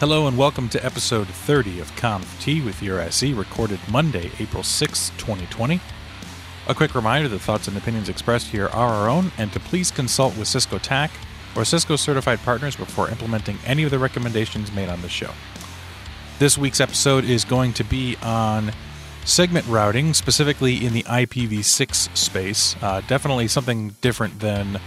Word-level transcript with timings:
Hello 0.00 0.28
and 0.28 0.38
welcome 0.38 0.68
to 0.68 0.86
episode 0.86 1.26
30 1.26 1.80
of 1.80 1.90
ConfT 1.96 2.64
with 2.64 2.80
your 2.80 3.00
SE, 3.00 3.32
recorded 3.32 3.80
Monday, 3.90 4.30
April 4.38 4.62
6, 4.62 5.10
2020. 5.18 5.80
A 6.68 6.74
quick 6.76 6.94
reminder 6.94 7.26
the 7.26 7.40
thoughts 7.40 7.66
and 7.66 7.76
opinions 7.76 8.08
expressed 8.08 8.46
here 8.46 8.68
are 8.68 8.90
our 8.94 9.08
own, 9.08 9.32
and 9.38 9.52
to 9.52 9.58
please 9.58 9.90
consult 9.90 10.36
with 10.36 10.46
Cisco 10.46 10.78
TAC 10.78 11.10
or 11.56 11.64
Cisco 11.64 11.96
certified 11.96 12.38
partners 12.44 12.76
before 12.76 13.10
implementing 13.10 13.58
any 13.66 13.82
of 13.82 13.90
the 13.90 13.98
recommendations 13.98 14.70
made 14.70 14.88
on 14.88 15.02
the 15.02 15.08
show. 15.08 15.32
This 16.38 16.56
week's 16.56 16.80
episode 16.80 17.24
is 17.24 17.44
going 17.44 17.72
to 17.72 17.82
be 17.82 18.16
on 18.22 18.70
segment 19.24 19.66
routing, 19.66 20.14
specifically 20.14 20.86
in 20.86 20.92
the 20.92 21.02
IPv6 21.02 22.16
space. 22.16 22.76
Uh, 22.80 23.00
definitely 23.08 23.48
something 23.48 23.96
different 24.00 24.38
than 24.38 24.80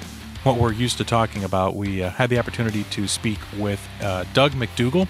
what 0.43 0.57
we're 0.57 0.73
used 0.73 0.97
to 0.97 1.03
talking 1.03 1.43
about. 1.43 1.75
We 1.75 2.03
uh, 2.03 2.09
had 2.09 2.29
the 2.29 2.39
opportunity 2.39 2.83
to 2.85 3.07
speak 3.07 3.39
with 3.57 3.85
uh, 4.01 4.25
Doug 4.33 4.53
McDougall, 4.53 5.07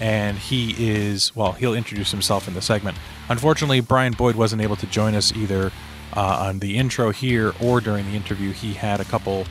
and 0.00 0.36
he 0.36 0.74
is, 0.78 1.34
well, 1.34 1.52
he'll 1.52 1.74
introduce 1.74 2.10
himself 2.10 2.48
in 2.48 2.54
the 2.54 2.62
segment. 2.62 2.96
Unfortunately, 3.28 3.80
Brian 3.80 4.12
Boyd 4.12 4.36
wasn't 4.36 4.62
able 4.62 4.76
to 4.76 4.86
join 4.86 5.14
us 5.14 5.34
either 5.34 5.72
uh, 6.14 6.46
on 6.48 6.58
the 6.58 6.76
intro 6.76 7.10
here 7.10 7.54
or 7.60 7.80
during 7.80 8.06
the 8.06 8.16
interview. 8.16 8.52
He 8.52 8.74
had 8.74 9.00
a 9.00 9.04
couple 9.04 9.46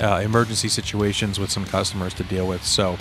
uh, 0.00 0.20
emergency 0.24 0.68
situations 0.68 1.38
with 1.38 1.50
some 1.50 1.64
customers 1.64 2.14
to 2.14 2.24
deal 2.24 2.48
with. 2.48 2.64
So, 2.64 2.96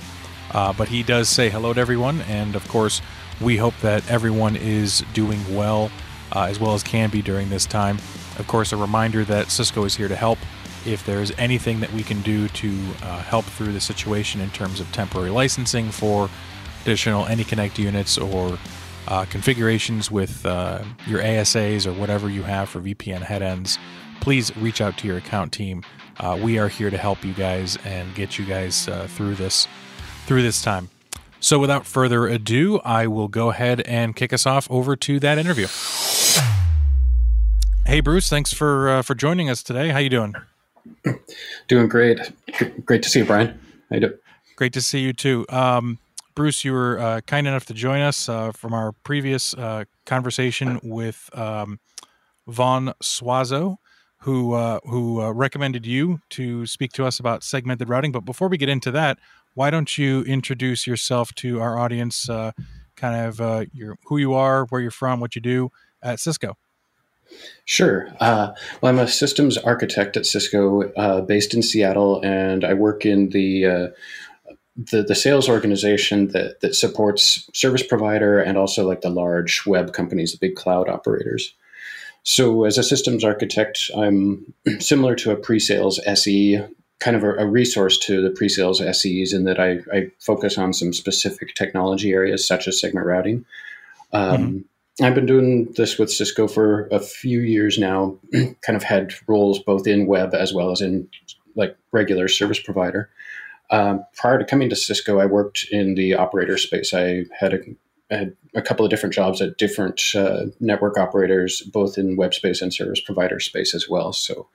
uh, 0.51 0.73
but 0.73 0.89
he 0.89 1.03
does 1.03 1.29
say 1.29 1.49
hello 1.49 1.73
to 1.73 1.79
everyone, 1.79 2.21
and 2.21 2.55
of 2.55 2.67
course, 2.67 3.01
we 3.39 3.57
hope 3.57 3.77
that 3.81 4.09
everyone 4.09 4.55
is 4.55 5.03
doing 5.13 5.55
well 5.55 5.89
uh, 6.33 6.43
as 6.43 6.59
well 6.59 6.73
as 6.73 6.83
can 6.83 7.09
be 7.09 7.21
during 7.21 7.49
this 7.49 7.65
time. 7.65 7.97
Of 8.37 8.47
course, 8.47 8.71
a 8.71 8.77
reminder 8.77 9.23
that 9.25 9.51
Cisco 9.51 9.83
is 9.85 9.95
here 9.95 10.07
to 10.07 10.15
help 10.15 10.37
if 10.85 11.05
there's 11.05 11.31
anything 11.37 11.79
that 11.79 11.91
we 11.93 12.03
can 12.03 12.21
do 12.21 12.47
to 12.49 12.69
uh, 13.03 13.19
help 13.19 13.45
through 13.45 13.73
the 13.73 13.81
situation 13.81 14.41
in 14.41 14.49
terms 14.51 14.79
of 14.79 14.91
temporary 14.91 15.29
licensing 15.29 15.91
for 15.91 16.29
additional 16.81 17.25
AnyConnect 17.25 17.77
units 17.77 18.17
or 18.17 18.57
uh, 19.07 19.25
configurations 19.25 20.11
with 20.11 20.45
uh, 20.45 20.83
your 21.07 21.21
ASAs 21.21 21.85
or 21.85 21.93
whatever 21.93 22.29
you 22.29 22.43
have 22.43 22.69
for 22.69 22.79
VPN 22.79 23.21
headends, 23.21 23.77
please 24.19 24.55
reach 24.57 24.81
out 24.81 24.97
to 24.99 25.07
your 25.07 25.17
account 25.17 25.51
team. 25.51 25.83
Uh, 26.19 26.39
we 26.41 26.59
are 26.59 26.67
here 26.67 26.89
to 26.89 26.97
help 26.97 27.23
you 27.25 27.33
guys 27.33 27.77
and 27.83 28.13
get 28.15 28.37
you 28.37 28.45
guys 28.45 28.87
uh, 28.87 29.07
through 29.07 29.35
this 29.35 29.67
through 30.25 30.43
this 30.43 30.61
time. 30.61 30.89
So, 31.39 31.57
without 31.57 31.87
further 31.87 32.27
ado, 32.27 32.79
I 32.85 33.07
will 33.07 33.27
go 33.27 33.49
ahead 33.49 33.81
and 33.81 34.15
kick 34.15 34.31
us 34.31 34.45
off 34.45 34.69
over 34.69 34.95
to 34.95 35.19
that 35.21 35.39
interview. 35.39 35.67
Hey, 37.85 37.99
Bruce, 37.99 38.29
thanks 38.29 38.53
for 38.53 38.89
uh, 38.89 39.01
for 39.01 39.15
joining 39.15 39.49
us 39.49 39.63
today. 39.63 39.89
How 39.89 39.97
you 39.97 40.09
doing? 40.09 40.35
Doing 41.67 41.87
great. 41.87 42.19
Great 42.85 43.03
to 43.03 43.09
see 43.09 43.19
you, 43.19 43.25
Bryan. 43.25 43.59
How 43.89 43.95
you 43.95 43.99
doing? 44.01 44.13
Great 44.55 44.73
to 44.73 44.81
see 44.81 44.99
you 44.99 45.13
too. 45.13 45.45
Um, 45.49 45.99
Bruce, 46.35 46.63
you 46.63 46.71
were 46.73 46.99
uh, 46.99 47.21
kind 47.21 47.47
enough 47.47 47.65
to 47.65 47.73
join 47.73 48.01
us 48.01 48.29
uh, 48.29 48.51
from 48.51 48.73
our 48.73 48.93
previous 49.03 49.53
uh, 49.53 49.83
conversation 50.05 50.79
with 50.83 51.29
um, 51.33 51.79
Vaughn 52.47 52.93
Suazo, 53.03 53.77
who 54.19 54.53
uh, 54.53 54.79
who 54.85 55.21
uh, 55.21 55.31
recommended 55.31 55.85
you 55.85 56.21
to 56.31 56.65
speak 56.65 56.93
to 56.93 57.05
us 57.05 57.19
about 57.19 57.43
segmented 57.43 57.89
routing. 57.89 58.11
But 58.11 58.21
before 58.21 58.47
we 58.47 58.57
get 58.57 58.69
into 58.69 58.91
that, 58.91 59.19
why 59.55 59.69
don't 59.69 59.97
you 59.97 60.23
introduce 60.23 60.87
yourself 60.87 61.33
to 61.35 61.59
our 61.59 61.77
audience? 61.77 62.29
Uh, 62.29 62.51
kind 62.95 63.25
of 63.25 63.67
your 63.73 63.97
who 64.05 64.17
you 64.17 64.33
are, 64.33 64.65
where 64.65 64.79
you're 64.79 64.91
from, 64.91 65.19
what 65.19 65.35
you 65.35 65.41
do 65.41 65.69
at 66.01 66.19
Cisco. 66.19 66.55
Sure. 67.65 68.07
Uh, 68.19 68.51
well, 68.81 68.91
I'm 68.91 68.99
a 68.99 69.07
systems 69.07 69.57
architect 69.57 70.17
at 70.17 70.25
Cisco, 70.25 70.91
uh, 70.93 71.21
based 71.21 71.53
in 71.53 71.61
Seattle, 71.61 72.21
and 72.21 72.65
I 72.65 72.73
work 72.73 73.05
in 73.05 73.29
the 73.29 73.65
uh, 73.65 73.87
the, 74.75 75.03
the 75.03 75.15
sales 75.15 75.47
organization 75.47 76.29
that 76.29 76.61
that 76.61 76.75
supports 76.75 77.49
service 77.53 77.83
provider 77.83 78.39
and 78.39 78.57
also 78.57 78.87
like 78.87 79.01
the 79.01 79.09
large 79.09 79.65
web 79.65 79.93
companies, 79.93 80.31
the 80.31 80.37
big 80.37 80.55
cloud 80.55 80.89
operators. 80.89 81.53
So, 82.23 82.65
as 82.65 82.77
a 82.77 82.83
systems 82.83 83.23
architect, 83.23 83.89
I'm 83.95 84.53
similar 84.79 85.15
to 85.15 85.31
a 85.31 85.35
pre-sales 85.35 85.99
SE, 86.05 86.59
kind 86.99 87.15
of 87.15 87.23
a, 87.23 87.35
a 87.35 87.45
resource 87.47 87.97
to 87.99 88.21
the 88.21 88.29
pre-sales 88.31 88.79
SEs, 88.79 89.33
in 89.33 89.45
that 89.45 89.59
I, 89.59 89.79
I, 89.91 90.11
focus 90.19 90.57
on 90.57 90.73
some 90.73 90.93
specific 90.93 91.55
technology 91.55 92.11
areas 92.11 92.45
such 92.45 92.67
as 92.67 92.79
segment 92.79 93.07
routing. 93.07 93.45
Um, 94.13 94.37
mm-hmm 94.37 94.57
I've 95.01 95.15
been 95.15 95.25
doing 95.25 95.71
this 95.77 95.97
with 95.97 96.11
Cisco 96.11 96.47
for 96.47 96.87
a 96.91 96.99
few 96.99 97.39
years 97.39 97.77
now, 97.77 98.17
kind 98.33 98.75
of 98.75 98.83
had 98.83 99.13
roles 99.27 99.59
both 99.59 99.87
in 99.87 100.05
web 100.05 100.33
as 100.33 100.53
well 100.53 100.71
as 100.71 100.81
in 100.81 101.07
like 101.55 101.77
regular 101.91 102.27
service 102.27 102.59
provider. 102.59 103.09
Um, 103.69 104.03
prior 104.15 104.37
to 104.37 104.45
coming 104.45 104.69
to 104.69 104.75
Cisco, 104.75 105.19
I 105.19 105.25
worked 105.25 105.65
in 105.71 105.95
the 105.95 106.15
operator 106.15 106.57
space. 106.57 106.93
I 106.93 107.25
had 107.39 107.53
a, 107.53 107.59
had 108.13 108.35
a 108.53 108.61
couple 108.61 108.85
of 108.85 108.89
different 108.89 109.15
jobs 109.15 109.41
at 109.41 109.57
different 109.57 110.13
uh, 110.13 110.47
network 110.59 110.97
operators, 110.97 111.61
both 111.61 111.97
in 111.97 112.17
web 112.17 112.33
space 112.33 112.61
and 112.61 112.73
service 112.73 112.99
provider 112.99 113.39
space 113.39 113.73
as 113.73 113.87
well. 113.87 114.11
So 114.11 114.49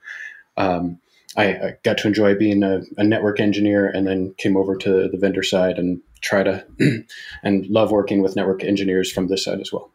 um, 0.55 0.99
I, 1.35 1.45
I, 1.45 1.77
got 1.83 1.97
to 1.99 2.07
enjoy 2.07 2.35
being 2.35 2.61
a, 2.61 2.81
a, 2.97 3.03
network 3.03 3.39
engineer 3.39 3.87
and 3.87 4.07
then 4.07 4.33
came 4.37 4.55
over 4.55 4.75
to 4.77 5.07
the 5.07 5.17
vendor 5.17 5.43
side 5.43 5.77
and 5.77 6.01
try 6.21 6.43
to 6.43 6.65
and 7.43 7.65
love 7.67 7.91
working 7.91 8.21
with 8.21 8.35
network 8.35 8.63
engineers 8.63 9.11
from 9.11 9.27
this 9.27 9.43
side 9.43 9.59
as 9.59 9.71
well. 9.71 9.91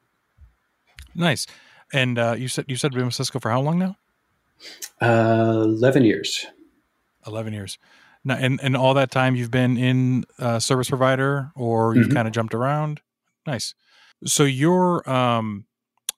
Nice. 1.15 1.47
And 1.93 2.19
uh, 2.19 2.35
you 2.39 2.49
said 2.49 2.67
you 2.69 2.77
said 2.77 2.93
been 2.93 3.07
with 3.07 3.15
Cisco 3.15 3.39
for 3.39 3.51
how 3.51 3.61
long 3.61 3.79
now? 3.79 3.97
Uh, 5.01 5.65
Eleven 5.65 6.05
years. 6.05 6.47
Eleven 7.27 7.53
years. 7.53 7.79
Now, 8.25 8.37
and 8.37 8.61
and 8.63 8.77
all 8.77 8.95
that 8.95 9.11
time 9.11 9.35
you've 9.35 9.51
been 9.51 9.77
in 9.77 10.25
uh, 10.39 10.59
service 10.59 10.89
provider, 10.89 11.51
or 11.55 11.95
you've 11.95 12.07
mm-hmm. 12.07 12.15
kind 12.15 12.29
of 12.29 12.35
jumped 12.35 12.55
around. 12.55 13.01
Nice. 13.47 13.75
So 14.25 14.45
your 14.45 15.09
um 15.11 15.67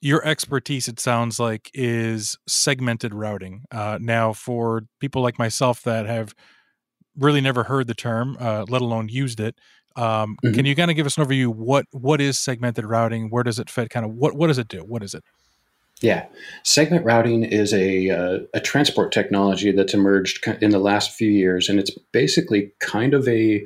your 0.01 0.23
expertise, 0.23 0.87
it 0.87 0.99
sounds 0.99 1.39
like, 1.39 1.71
is 1.73 2.37
segmented 2.47 3.11
routing. 3.11 3.63
Uh, 3.71 3.97
now, 3.99 4.33
for 4.33 4.83
people 4.99 5.23
like 5.23 5.39
myself 5.39 5.81
that 5.81 6.05
have 6.05 6.35
really 7.17 7.41
never 7.41 7.63
heard 7.63 7.87
the 7.87 7.95
term, 7.95 8.37
uh, 8.39 8.65
let 8.69 8.83
alone 8.83 9.09
used 9.09 9.39
it, 9.39 9.55
um, 9.95 10.37
mm-hmm. 10.43 10.53
Can 10.53 10.65
you 10.65 10.75
kind 10.75 10.91
of 10.91 10.97
give 10.97 11.05
us 11.05 11.17
an 11.17 11.25
overview? 11.25 11.47
What 11.47 11.85
what 11.91 12.19
is 12.19 12.37
segmented 12.37 12.85
routing? 12.85 13.29
Where 13.29 13.43
does 13.43 13.59
it 13.59 13.69
fit? 13.69 13.89
Kind 13.89 14.05
of 14.05 14.13
what 14.13 14.35
what 14.35 14.47
does 14.47 14.57
it 14.57 14.67
do? 14.67 14.79
What 14.79 15.03
is 15.03 15.13
it? 15.13 15.23
Yeah, 16.01 16.25
segment 16.63 17.05
routing 17.05 17.43
is 17.43 17.73
a 17.73 18.09
uh, 18.09 18.39
a 18.53 18.59
transport 18.59 19.11
technology 19.11 19.71
that's 19.71 19.93
emerged 19.93 20.45
in 20.61 20.71
the 20.71 20.79
last 20.79 21.11
few 21.11 21.29
years, 21.29 21.69
and 21.69 21.79
it's 21.79 21.91
basically 22.11 22.71
kind 22.79 23.13
of 23.13 23.27
a 23.27 23.65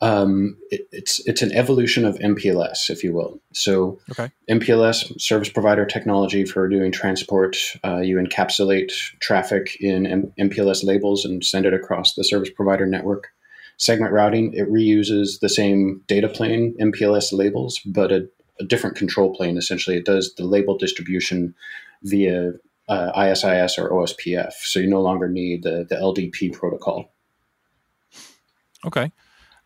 um, 0.00 0.56
it, 0.70 0.86
it's 0.92 1.26
it's 1.26 1.42
an 1.42 1.50
evolution 1.52 2.04
of 2.04 2.16
MPLS, 2.16 2.90
if 2.90 3.02
you 3.02 3.12
will. 3.12 3.40
So, 3.52 3.98
okay. 4.10 4.30
MPLS 4.48 5.20
service 5.20 5.48
provider 5.48 5.84
technology 5.84 6.44
for 6.44 6.68
doing 6.68 6.92
transport. 6.92 7.56
Uh, 7.84 7.98
you 7.98 8.16
encapsulate 8.18 8.92
traffic 9.18 9.76
in 9.80 10.06
M- 10.06 10.32
MPLS 10.38 10.84
labels 10.84 11.24
and 11.24 11.44
send 11.44 11.66
it 11.66 11.74
across 11.74 12.14
the 12.14 12.22
service 12.22 12.50
provider 12.50 12.86
network 12.86 13.32
segment 13.76 14.12
routing, 14.12 14.52
it 14.54 14.70
reuses 14.70 15.40
the 15.40 15.48
same 15.48 16.02
data 16.06 16.28
plane 16.28 16.74
MPLS 16.80 17.32
labels, 17.32 17.80
but 17.84 18.12
a, 18.12 18.28
a 18.60 18.64
different 18.64 18.96
control 18.96 19.34
plane. 19.34 19.56
Essentially, 19.56 19.96
it 19.96 20.04
does 20.04 20.34
the 20.34 20.44
label 20.44 20.78
distribution 20.78 21.54
via 22.02 22.52
uh, 22.88 23.12
ISIS 23.14 23.78
or 23.78 23.90
OSPF. 23.90 24.52
So 24.62 24.78
you 24.78 24.86
no 24.86 25.00
longer 25.00 25.28
need 25.28 25.62
the, 25.62 25.86
the 25.88 25.96
LDP 25.96 26.52
protocol. 26.52 27.12
Okay. 28.86 29.10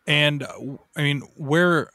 And 0.06 0.47
I 0.97 1.02
mean, 1.02 1.20
where, 1.36 1.91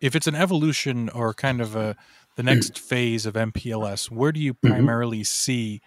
if 0.00 0.14
it's 0.14 0.26
an 0.26 0.34
evolution 0.34 1.08
or 1.10 1.32
kind 1.32 1.60
of 1.60 1.76
a, 1.76 1.96
the 2.36 2.42
next 2.42 2.78
phase 2.88 3.26
of 3.26 3.34
MPLS, 3.34 4.10
where 4.10 4.32
do 4.32 4.40
you 4.40 4.54
mm-hmm. 4.54 4.68
primarily 4.68 5.18
mm-hmm. 5.18 5.24
see 5.24 5.80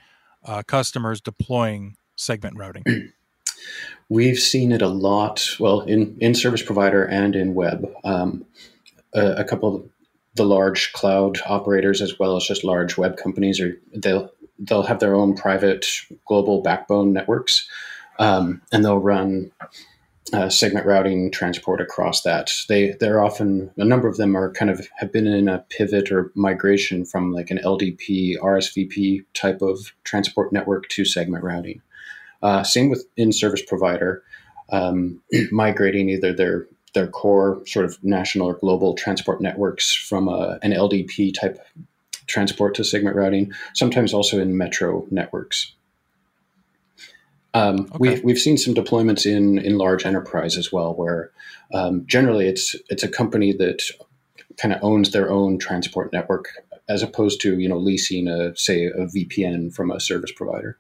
uh, 0.44 0.64
customers 0.64 1.22
deploying 1.22 1.96
segment 2.16 2.58
routing? 2.58 2.84
We've 4.10 4.38
seen 4.38 4.72
it 4.72 4.82
a 4.82 4.88
lot, 4.88 5.48
well, 5.60 5.82
in, 5.82 6.18
in 6.20 6.36
service 6.36 6.62
provider 6.62 7.04
and 7.04 7.36
in 7.36 7.56
web. 7.56 7.88
Um, 8.04 8.46
a, 9.14 9.34
a, 9.38 9.44
couple 9.44 9.76
of 9.76 9.90
the 10.36 10.46
large 10.46 10.92
cloud 10.94 11.40
operators, 11.46 12.02
as 12.02 12.20
well 12.20 12.36
as 12.36 12.46
just 12.46 12.64
large 12.64 12.98
web 12.98 13.18
companies, 13.18 13.60
are 13.60 13.78
they'll 13.96 14.32
they'll 14.60 14.84
have 14.84 15.00
their 15.00 15.16
own 15.16 15.36
private 15.36 15.86
global 16.26 16.62
backbone 16.62 17.14
networks, 17.14 17.68
um, 18.20 18.62
and 18.72 18.84
they'll 18.84 19.00
run 19.00 19.52
uh, 20.32 20.50
segment 20.50 20.86
routing 20.86 21.32
transport 21.32 21.80
across 21.80 22.24
that. 22.24 22.52
They 22.68 22.96
they're 23.00 23.24
often 23.24 23.72
a 23.78 23.86
number 23.86 24.08
of 24.08 24.18
them 24.18 24.36
are 24.36 24.52
kind 24.52 24.72
of 24.72 24.88
have 24.98 25.12
been 25.12 25.28
in 25.28 25.48
a 25.48 25.60
pivot 25.70 26.12
or 26.12 26.32
migration 26.34 27.06
from 27.06 27.32
like 27.32 27.52
an 27.52 27.60
LDP 27.64 28.38
RSVP 28.40 29.26
type 29.34 29.62
of 29.62 29.94
transport 30.04 30.52
network 30.52 30.88
to 30.90 31.06
segment 31.06 31.44
routing. 31.44 31.82
Uh, 32.44 32.62
same 32.62 32.90
with 32.90 33.08
in-service 33.18 33.64
provider, 33.66 34.22
um, 34.70 35.22
migrating 35.52 36.10
either 36.10 36.34
their 36.34 36.68
their 36.94 37.08
core 37.08 37.64
sort 37.66 37.86
of 37.86 37.98
national 38.04 38.48
or 38.48 38.54
global 38.54 38.94
transport 38.94 39.42
networks 39.42 39.96
from 39.96 40.28
a, 40.28 40.60
an 40.62 40.72
LDP 40.72 41.34
type 41.34 41.58
transport 42.28 42.76
to 42.76 42.84
segment 42.84 43.16
routing. 43.16 43.52
Sometimes 43.74 44.14
also 44.14 44.40
in 44.40 44.56
metro 44.58 45.08
networks. 45.10 45.74
Um, 47.56 47.90
okay. 47.96 47.98
we, 48.00 48.20
we've 48.22 48.40
seen 48.40 48.58
some 48.58 48.76
deployments 48.76 49.26
in 49.26 49.58
in 49.60 49.78
large 49.78 50.06
enterprise 50.06 50.58
as 50.58 50.72
well, 50.72 50.94
where 50.94 51.32
um, 51.74 52.06
generally 52.08 52.48
it's 52.48 52.76
it's 52.90 53.04
a 53.04 53.10
company 53.10 53.54
that 53.54 53.82
kind 54.58 54.74
of 54.74 54.84
owns 54.84 55.12
their 55.12 55.32
own 55.32 55.58
transport 55.58 56.12
network 56.12 56.50
as 56.90 57.02
opposed 57.02 57.42
to 57.42 57.58
you 57.58 57.70
know 57.70 57.78
leasing 57.78 58.28
a 58.28 58.56
say 58.58 58.86
a 58.86 59.06
VPN 59.06 59.74
from 59.74 59.92
a 59.92 60.00
service 60.00 60.32
provider. 60.32 60.78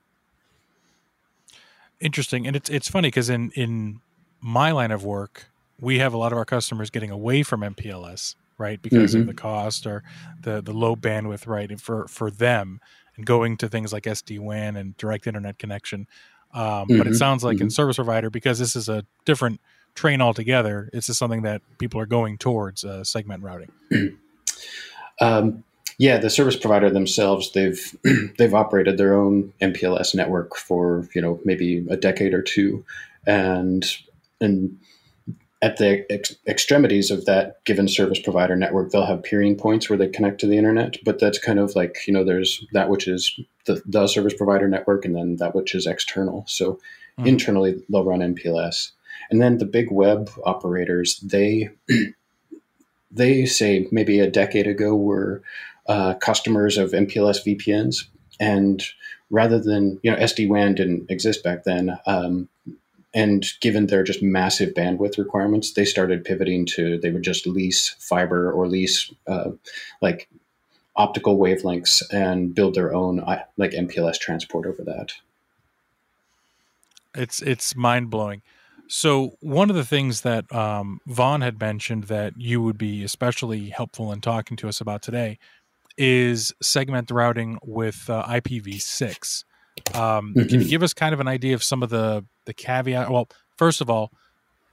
Interesting, 2.04 2.46
and 2.46 2.54
it's 2.54 2.70
it's 2.70 2.90
funny 2.90 3.08
because 3.08 3.30
in 3.30 3.52
in 3.52 4.02
my 4.42 4.72
line 4.72 4.92
of 4.92 5.06
work, 5.06 5.46
we 5.80 6.00
have 6.00 6.14
a 6.14 6.18
lot 6.18 6.34
of 6.34 6.38
our 6.38 6.44
customers 6.44 6.90
getting 6.90 7.12
away 7.12 7.44
from 7.44 7.62
MPLS, 7.62 8.36
right, 8.58 8.82
because 8.82 9.12
mm-hmm. 9.12 9.22
of 9.22 9.28
the 9.28 9.34
cost 9.34 9.88
or 9.88 10.04
the 10.42 10.62
the 10.62 10.74
low 10.74 10.98
bandwidth, 10.98 11.48
right, 11.48 11.70
and 11.70 11.82
for 11.82 12.06
for 12.10 12.30
them, 12.30 12.82
and 13.16 13.26
going 13.26 13.56
to 13.56 13.70
things 13.70 13.94
like 13.94 14.04
SD 14.04 14.38
WAN 14.38 14.76
and 14.76 14.98
direct 14.98 15.28
internet 15.28 15.58
connection. 15.58 16.08
Um, 16.54 16.64
mm-hmm. 16.64 16.98
But 16.98 17.08
it 17.08 17.12
mm-hmm. 17.12 17.18
sounds 17.18 17.42
like 17.42 17.56
mm-hmm. 17.56 17.64
in 17.64 17.70
service 17.70 17.96
provider, 17.96 18.30
because 18.30 18.60
this 18.60 18.76
is 18.76 18.90
a 18.90 19.06
different 19.24 19.62
train 19.96 20.22
altogether, 20.22 20.90
it's 20.92 21.08
just 21.08 21.20
something 21.20 21.44
that 21.44 21.62
people 21.78 22.02
are 22.02 22.06
going 22.06 22.38
towards 22.38 22.84
uh, 22.84 23.06
segment 23.06 23.44
routing. 23.44 23.72
um, 25.22 25.64
yeah, 25.98 26.18
the 26.18 26.30
service 26.30 26.56
provider 26.56 26.90
themselves 26.90 27.52
they've 27.52 27.96
they've 28.38 28.54
operated 28.54 28.98
their 28.98 29.14
own 29.14 29.54
MPLS 29.62 30.16
network 30.16 30.56
for 30.56 31.08
you 31.14 31.22
know 31.22 31.40
maybe 31.46 31.86
a 31.90 31.98
decade 31.98 32.34
or 32.34 32.42
two, 32.42 32.84
and 33.26 33.86
and 34.42 34.78
at 35.64 35.78
the 35.78 36.06
ex- 36.12 36.36
extremities 36.46 37.10
of 37.10 37.26
that 37.26 37.64
given 37.64 37.88
service 37.88 38.20
provider 38.20 38.56
network, 38.56 38.92
they'll 38.92 39.06
have 39.06 39.24
peering 39.24 39.56
points 39.56 39.90
where 39.90 39.98
they 39.98 40.10
connect 40.10 40.42
to 40.42 40.48
the 40.48 40.58
internet. 40.58 40.98
But 41.06 41.20
that's 41.20 41.40
kind 41.40 41.58
of 41.58 41.76
like 41.76 42.00
you 42.06 42.14
know, 42.14 42.24
there's 42.24 42.66
that 42.74 42.90
which 42.90 43.08
is 43.08 43.40
the, 43.66 43.82
the 43.86 44.08
service 44.08 44.34
provider 44.34 44.68
network, 44.68 45.06
and 45.06 45.16
then 45.16 45.38
that 45.38 45.56
which 45.56 45.74
is 45.74 45.88
external. 45.88 46.44
So 46.48 46.74
mm-hmm. 47.18 47.28
internally, 47.28 47.82
they'll 47.90 48.04
run 48.04 48.20
MPLS, 48.20 48.92
and 49.30 49.42
then 49.42 49.60
the 49.60 49.66
big 49.66 49.92
web 49.92 50.30
operators 50.44 51.20
they 51.20 51.70
they 53.12 53.46
say 53.46 53.88
maybe 53.92 54.20
a 54.20 54.30
decade 54.30 54.68
ago 54.68 54.96
were 54.96 55.44
uh, 55.88 56.14
customers 56.16 56.78
of 56.78 56.92
MPLS 56.92 57.46
VPNs, 57.46 58.06
and 58.40 58.84
rather 59.30 59.60
than 59.60 60.00
you 60.04 60.12
know 60.12 60.18
SD 60.18 60.48
WAN 60.48 60.76
didn't 60.76 61.10
exist 61.10 61.44
back 61.44 61.64
then. 61.64 61.98
Um, 62.06 62.50
and 63.16 63.46
given 63.62 63.88
their 63.88 64.04
just 64.04 64.24
massive 64.24 64.74
bandwidth 64.74 65.20
requirements, 65.20 65.74
they 65.74 65.86
started 65.86 66.26
pivoting 66.26 66.66
to 66.66 66.98
they 66.98 67.12
would 67.12 67.24
just 67.24 67.46
lease 67.46 67.90
fiber 68.00 68.52
or 68.52 68.68
lease 68.68 69.14
uh, 69.28 69.52
like 70.02 70.30
optical 70.96 71.38
wavelengths 71.38 72.02
and 72.12 72.56
build 72.56 72.76
their 72.76 72.94
own 72.94 73.18
like 73.58 73.72
MPLS 73.72 74.20
transport 74.20 74.66
over 74.66 74.84
that. 74.84 75.14
It's 77.16 77.42
it's 77.42 77.76
mind 77.76 78.10
blowing. 78.10 78.42
So 78.88 79.38
one 79.40 79.70
of 79.70 79.76
the 79.76 79.86
things 79.86 80.22
that 80.22 80.52
um, 80.54 81.00
Vaughn 81.08 81.42
had 81.42 81.60
mentioned 81.60 82.06
that 82.06 82.34
you 82.38 82.62
would 82.62 82.78
be 82.78 83.04
especially 83.04 83.70
helpful 83.70 84.12
in 84.12 84.22
talking 84.22 84.58
to 84.58 84.68
us 84.68 84.82
about 84.82 85.02
today 85.02 85.40
is 85.98 86.54
segment 86.62 87.12
routing 87.12 87.58
with 87.64 88.10
uh, 88.10 88.24
IPv6. 88.26 89.44
Um, 89.94 90.02
mm-hmm. 90.02 90.34
Can 90.34 90.50
you 90.50 90.60
mm-hmm. 90.60 90.70
give 90.70 90.84
us 90.84 90.94
kind 90.94 91.14
of 91.14 91.20
an 91.20 91.28
idea 91.28 91.54
of 91.54 91.64
some 91.64 91.84
of 91.84 91.90
the 91.90 92.26
the 92.46 92.54
caveat? 92.54 93.10
Well, 93.10 93.28
first 93.58 93.82
of 93.82 93.90
all, 93.90 94.12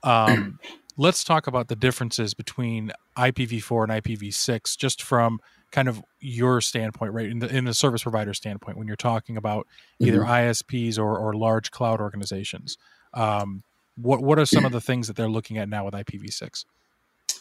um, 0.03 0.59
let's 0.97 1.25
talk 1.25 1.47
about 1.47 1.69
the 1.69 1.77
differences 1.77 2.35
between 2.35 2.93
IPv4 3.17 3.85
and 3.85 4.03
IPv6, 4.03 4.77
just 4.77 5.03
from 5.03 5.41
kind 5.71 5.89
of 5.89 6.03
your 6.21 6.61
standpoint, 6.61 7.13
right? 7.13 7.27
In 7.27 7.39
the 7.39 7.55
in 7.55 7.65
the 7.65 7.75
service 7.75 8.03
provider 8.03 8.35
standpoint, 8.35 8.77
when 8.77 8.87
you're 8.87 8.97
talking 8.97 9.37
about 9.37 9.67
either 9.99 10.21
mm-hmm. 10.21 10.31
ISPs 10.31 10.99
or 10.99 11.19
or 11.19 11.35
large 11.35 11.71
cloud 11.71 12.01
organizations, 12.01 12.77
um, 13.15 13.63
what 13.97 14.23
what 14.23 14.39
are 14.39 14.47
some 14.47 14.65
of 14.67 14.73
the 14.73 14.81
things 14.81 15.07
that 15.07 15.17
they're 15.17 15.29
looking 15.29 15.59
at 15.59 15.69
now 15.69 15.85
with 15.85 15.95
IPv6? 15.95 16.65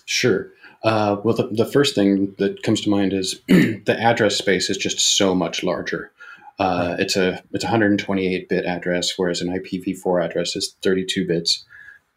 Sure. 0.10 0.50
Uh, 0.82 1.18
well, 1.24 1.36
the, 1.36 1.48
the 1.50 1.68
first 1.68 1.94
thing 1.94 2.34
that 2.40 2.64
comes 2.64 2.82
to 2.82 2.90
mind 2.90 3.14
is 3.14 3.42
the 3.48 3.96
address 4.00 4.36
space 4.36 4.68
is 4.68 4.76
just 4.76 5.00
so 5.00 5.36
much 5.36 5.64
larger. 5.64 6.12
Uh, 6.58 6.96
it's 6.98 7.16
a 7.16 7.44
it's 7.54 7.64
128 7.64 8.50
bit 8.50 8.66
address, 8.66 9.14
whereas 9.20 9.40
an 9.42 9.50
IPv4 9.50 10.26
address 10.26 10.56
is 10.56 10.76
32 10.82 11.28
bits. 11.28 11.64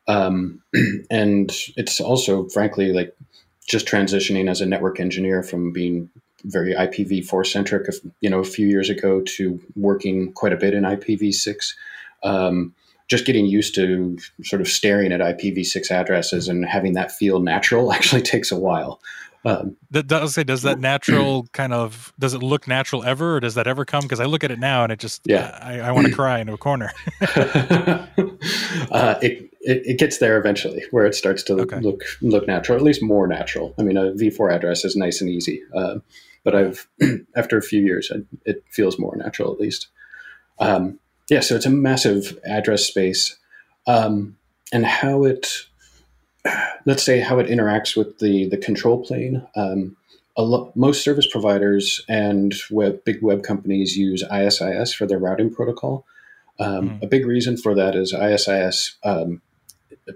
Um, 0.08 0.62
and 1.10 1.54
it's 1.76 2.00
also, 2.00 2.48
frankly, 2.48 2.94
like 2.94 3.14
just 3.68 3.86
transitioning 3.86 4.48
as 4.48 4.62
a 4.62 4.66
network 4.66 4.98
engineer 4.98 5.42
from 5.42 5.70
being 5.70 6.08
very 6.44 6.72
IPv4 6.72 7.46
centric, 7.46 7.94
you 8.22 8.30
know, 8.30 8.40
a 8.40 8.44
few 8.44 8.68
years 8.68 8.88
ago 8.88 9.20
to 9.20 9.60
working 9.76 10.32
quite 10.32 10.54
a 10.54 10.56
bit 10.56 10.72
in 10.72 10.84
IPv6. 10.84 11.74
Um, 12.22 12.74
just 13.12 13.26
getting 13.26 13.44
used 13.44 13.74
to 13.74 14.16
sort 14.42 14.62
of 14.62 14.66
staring 14.66 15.12
at 15.12 15.20
IPv6 15.20 15.90
addresses 15.90 16.48
and 16.48 16.64
having 16.64 16.94
that 16.94 17.12
feel 17.12 17.40
natural 17.40 17.92
actually 17.96 18.22
takes 18.22 18.50
a 18.50 18.58
while. 18.58 19.00
Um, 19.44 19.76
does 19.90 20.34
say, 20.34 20.44
does 20.44 20.62
that 20.62 20.78
natural 20.92 21.46
kind 21.52 21.74
of 21.74 22.12
does 22.18 22.32
it 22.32 22.42
look 22.42 22.66
natural 22.66 23.04
ever, 23.04 23.36
or 23.36 23.40
does 23.40 23.54
that 23.56 23.66
ever 23.66 23.84
come? 23.84 24.02
Because 24.02 24.18
I 24.20 24.24
look 24.24 24.44
at 24.44 24.50
it 24.50 24.58
now 24.58 24.82
and 24.84 24.92
it 24.92 24.98
just 24.98 25.20
yeah, 25.26 25.58
I, 25.60 25.80
I 25.80 25.92
want 25.92 26.06
to 26.10 26.12
cry 26.14 26.38
into 26.38 26.54
a 26.54 26.58
corner. 26.58 26.90
uh, 27.20 28.06
it, 29.20 29.50
it, 29.60 29.82
it 29.84 29.98
gets 29.98 30.18
there 30.18 30.38
eventually, 30.38 30.84
where 30.90 31.04
it 31.04 31.14
starts 31.14 31.42
to 31.44 31.54
okay. 31.60 31.80
look 31.80 32.02
look 32.22 32.46
natural, 32.46 32.78
at 32.78 32.84
least 32.84 33.02
more 33.02 33.26
natural. 33.26 33.74
I 33.78 33.82
mean, 33.82 33.96
a 33.96 34.12
V4 34.12 34.54
address 34.54 34.84
is 34.84 34.96
nice 34.96 35.20
and 35.20 35.28
easy, 35.28 35.60
uh, 35.76 35.96
but 36.44 36.54
I've 36.54 36.88
after 37.36 37.58
a 37.58 37.62
few 37.62 37.82
years, 37.82 38.12
it 38.46 38.64
feels 38.70 38.98
more 38.98 39.16
natural 39.16 39.52
at 39.52 39.60
least. 39.60 39.88
Um, 40.60 41.00
yeah, 41.32 41.40
so 41.40 41.56
it's 41.56 41.64
a 41.64 41.70
massive 41.70 42.38
address 42.44 42.84
space, 42.84 43.38
um, 43.86 44.36
and 44.70 44.84
how 44.84 45.24
it 45.24 45.66
let's 46.84 47.02
say 47.02 47.20
how 47.20 47.38
it 47.38 47.46
interacts 47.46 47.96
with 47.96 48.18
the 48.18 48.48
the 48.50 48.58
control 48.58 49.02
plane. 49.02 49.46
Um, 49.56 49.96
lo- 50.36 50.70
most 50.74 51.02
service 51.02 51.26
providers 51.26 52.04
and 52.06 52.54
web, 52.70 53.02
big 53.04 53.22
web 53.22 53.42
companies 53.42 53.96
use 53.96 54.22
ISIS 54.24 54.92
for 54.92 55.06
their 55.06 55.18
routing 55.18 55.52
protocol. 55.54 56.04
Um, 56.60 56.90
mm. 56.90 57.02
A 57.02 57.06
big 57.06 57.26
reason 57.26 57.56
for 57.56 57.74
that 57.76 57.96
is 57.96 58.12
ISIS 58.12 58.96
um, 59.02 59.40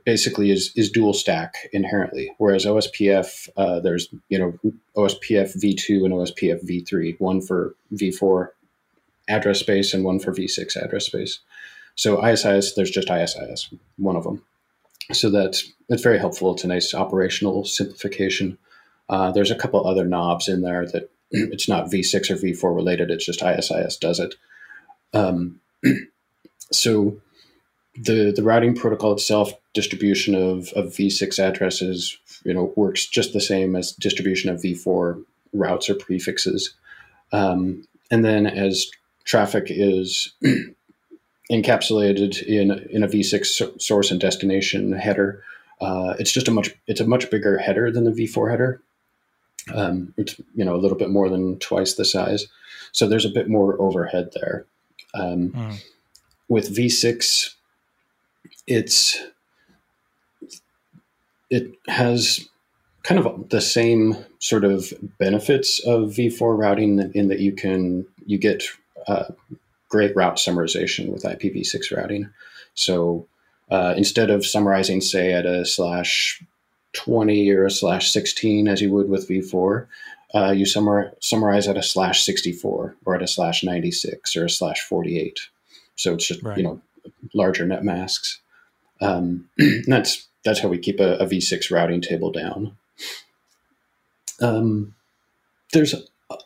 basically 0.04 0.50
is 0.50 0.70
is 0.76 0.90
dual 0.90 1.14
stack 1.14 1.54
inherently, 1.72 2.34
whereas 2.36 2.66
OSPF 2.66 3.48
uh, 3.56 3.80
there's 3.80 4.08
you 4.28 4.38
know 4.38 4.52
OSPF 4.94 5.56
v2 5.56 6.04
and 6.04 6.12
OSPF 6.12 6.62
v3, 6.68 7.18
one 7.18 7.40
for 7.40 7.74
v4 7.94 8.48
address 9.28 9.60
space 9.60 9.92
and 9.94 10.04
one 10.04 10.18
for 10.18 10.32
v6 10.32 10.76
address 10.76 11.06
space. 11.06 11.40
So 11.94 12.20
ISIS, 12.20 12.74
there's 12.74 12.90
just 12.90 13.10
ISIS, 13.10 13.68
one 13.96 14.16
of 14.16 14.24
them 14.24 14.42
so 15.12 15.30
that's 15.30 15.72
it's 15.88 16.02
very 16.02 16.18
helpful. 16.18 16.52
It's 16.52 16.64
a 16.64 16.68
nice 16.68 16.94
operational 16.94 17.64
simplification. 17.64 18.58
Uh, 19.08 19.30
there's 19.30 19.52
a 19.52 19.56
couple 19.56 19.86
other 19.86 20.04
knobs 20.04 20.48
in 20.48 20.62
there 20.62 20.86
that 20.86 21.10
it's 21.30 21.68
not 21.68 21.90
V6 21.90 22.30
or 22.30 22.36
V4 22.36 22.74
related. 22.74 23.10
It's 23.10 23.26
just 23.26 23.42
ISIS 23.42 23.96
does 23.96 24.18
it. 24.18 24.34
Um, 25.14 25.60
so 26.72 27.20
the 27.94 28.32
the 28.34 28.42
routing 28.42 28.74
protocol 28.74 29.12
itself, 29.12 29.52
distribution 29.74 30.34
of, 30.34 30.68
of 30.72 30.86
V6 30.86 31.38
addresses, 31.38 32.18
you 32.44 32.52
know, 32.52 32.72
works 32.76 33.06
just 33.06 33.32
the 33.32 33.40
same 33.40 33.76
as 33.76 33.92
distribution 33.92 34.50
of 34.50 34.60
V4 34.60 35.22
routes 35.52 35.88
or 35.88 35.94
prefixes. 35.94 36.74
Um, 37.32 37.86
and 38.10 38.24
then 38.24 38.46
as 38.46 38.90
traffic 39.26 39.66
is 39.68 40.32
encapsulated 41.52 42.42
in 42.42 42.70
in 42.90 43.02
a 43.02 43.08
v6 43.08 43.80
source 43.80 44.10
and 44.10 44.20
destination 44.20 44.92
header. 44.92 45.42
Uh, 45.80 46.14
it's 46.18 46.32
just 46.32 46.48
a 46.48 46.50
much 46.50 46.74
it's 46.86 47.00
a 47.00 47.06
much 47.06 47.30
bigger 47.30 47.58
header 47.58 47.90
than 47.90 48.04
the 48.04 48.10
v4 48.10 48.50
header. 48.50 48.80
Um, 49.74 50.14
it's 50.16 50.40
you 50.54 50.64
know 50.64 50.74
a 50.74 50.78
little 50.78 50.96
bit 50.96 51.10
more 51.10 51.28
than 51.28 51.58
twice 51.58 51.94
the 51.94 52.04
size, 52.04 52.46
so 52.92 53.06
there's 53.06 53.26
a 53.26 53.30
bit 53.30 53.50
more 53.50 53.80
overhead 53.80 54.30
there. 54.34 54.64
Um, 55.14 55.50
mm. 55.50 55.84
With 56.48 56.74
v6, 56.74 57.54
it's 58.66 59.18
it 61.50 61.72
has 61.88 62.48
kind 63.02 63.24
of 63.24 63.48
the 63.50 63.60
same 63.60 64.16
sort 64.38 64.64
of 64.64 64.92
benefits 65.18 65.80
of 65.80 66.10
v4 66.10 66.56
routing 66.56 67.10
in 67.14 67.28
that 67.28 67.40
you 67.40 67.52
can 67.52 68.06
you 68.24 68.38
get 68.38 68.62
uh, 69.06 69.24
great 69.88 70.14
route 70.16 70.36
summarization 70.36 71.08
with 71.08 71.22
IPv6 71.22 71.96
routing. 71.96 72.28
So 72.74 73.26
uh, 73.70 73.94
instead 73.96 74.30
of 74.30 74.46
summarizing, 74.46 75.00
say, 75.00 75.32
at 75.32 75.46
a 75.46 75.64
slash 75.64 76.42
20 76.92 77.50
or 77.50 77.66
a 77.66 77.70
slash 77.70 78.10
16 78.10 78.68
as 78.68 78.80
you 78.80 78.90
would 78.92 79.08
with 79.08 79.28
v4, 79.28 79.86
uh, 80.34 80.50
you 80.50 80.64
summar- 80.64 81.12
summarize 81.20 81.68
at 81.68 81.76
a 81.76 81.82
slash 81.82 82.24
64 82.24 82.96
or 83.04 83.14
at 83.14 83.22
a 83.22 83.26
slash 83.26 83.62
96 83.62 84.36
or 84.36 84.44
a 84.44 84.50
slash 84.50 84.80
48. 84.82 85.40
So 85.94 86.14
it's 86.14 86.26
just, 86.26 86.42
right. 86.42 86.56
you 86.56 86.64
know, 86.64 86.80
larger 87.34 87.66
net 87.66 87.84
masks. 87.84 88.40
Um, 89.00 89.48
that's 89.86 90.26
that's 90.44 90.60
how 90.60 90.68
we 90.68 90.78
keep 90.78 91.00
a 91.00 91.16
a 91.16 91.26
v6 91.26 91.70
routing 91.70 92.00
table 92.00 92.30
down. 92.30 92.76
Um, 94.40 94.94
there's 95.72 95.94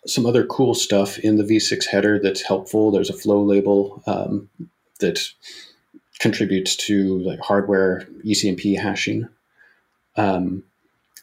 some 0.06 0.26
other 0.26 0.44
cool 0.46 0.74
stuff 0.74 1.18
in 1.18 1.36
the 1.36 1.44
V6 1.44 1.86
header 1.86 2.18
that's 2.18 2.42
helpful. 2.42 2.90
There's 2.90 3.10
a 3.10 3.14
flow 3.14 3.42
label 3.42 4.02
um, 4.06 4.48
that 5.00 5.20
contributes 6.18 6.76
to 6.76 7.18
like 7.20 7.40
hardware 7.40 8.06
ECMP 8.24 8.78
hashing. 8.78 9.28
Um, 10.16 10.64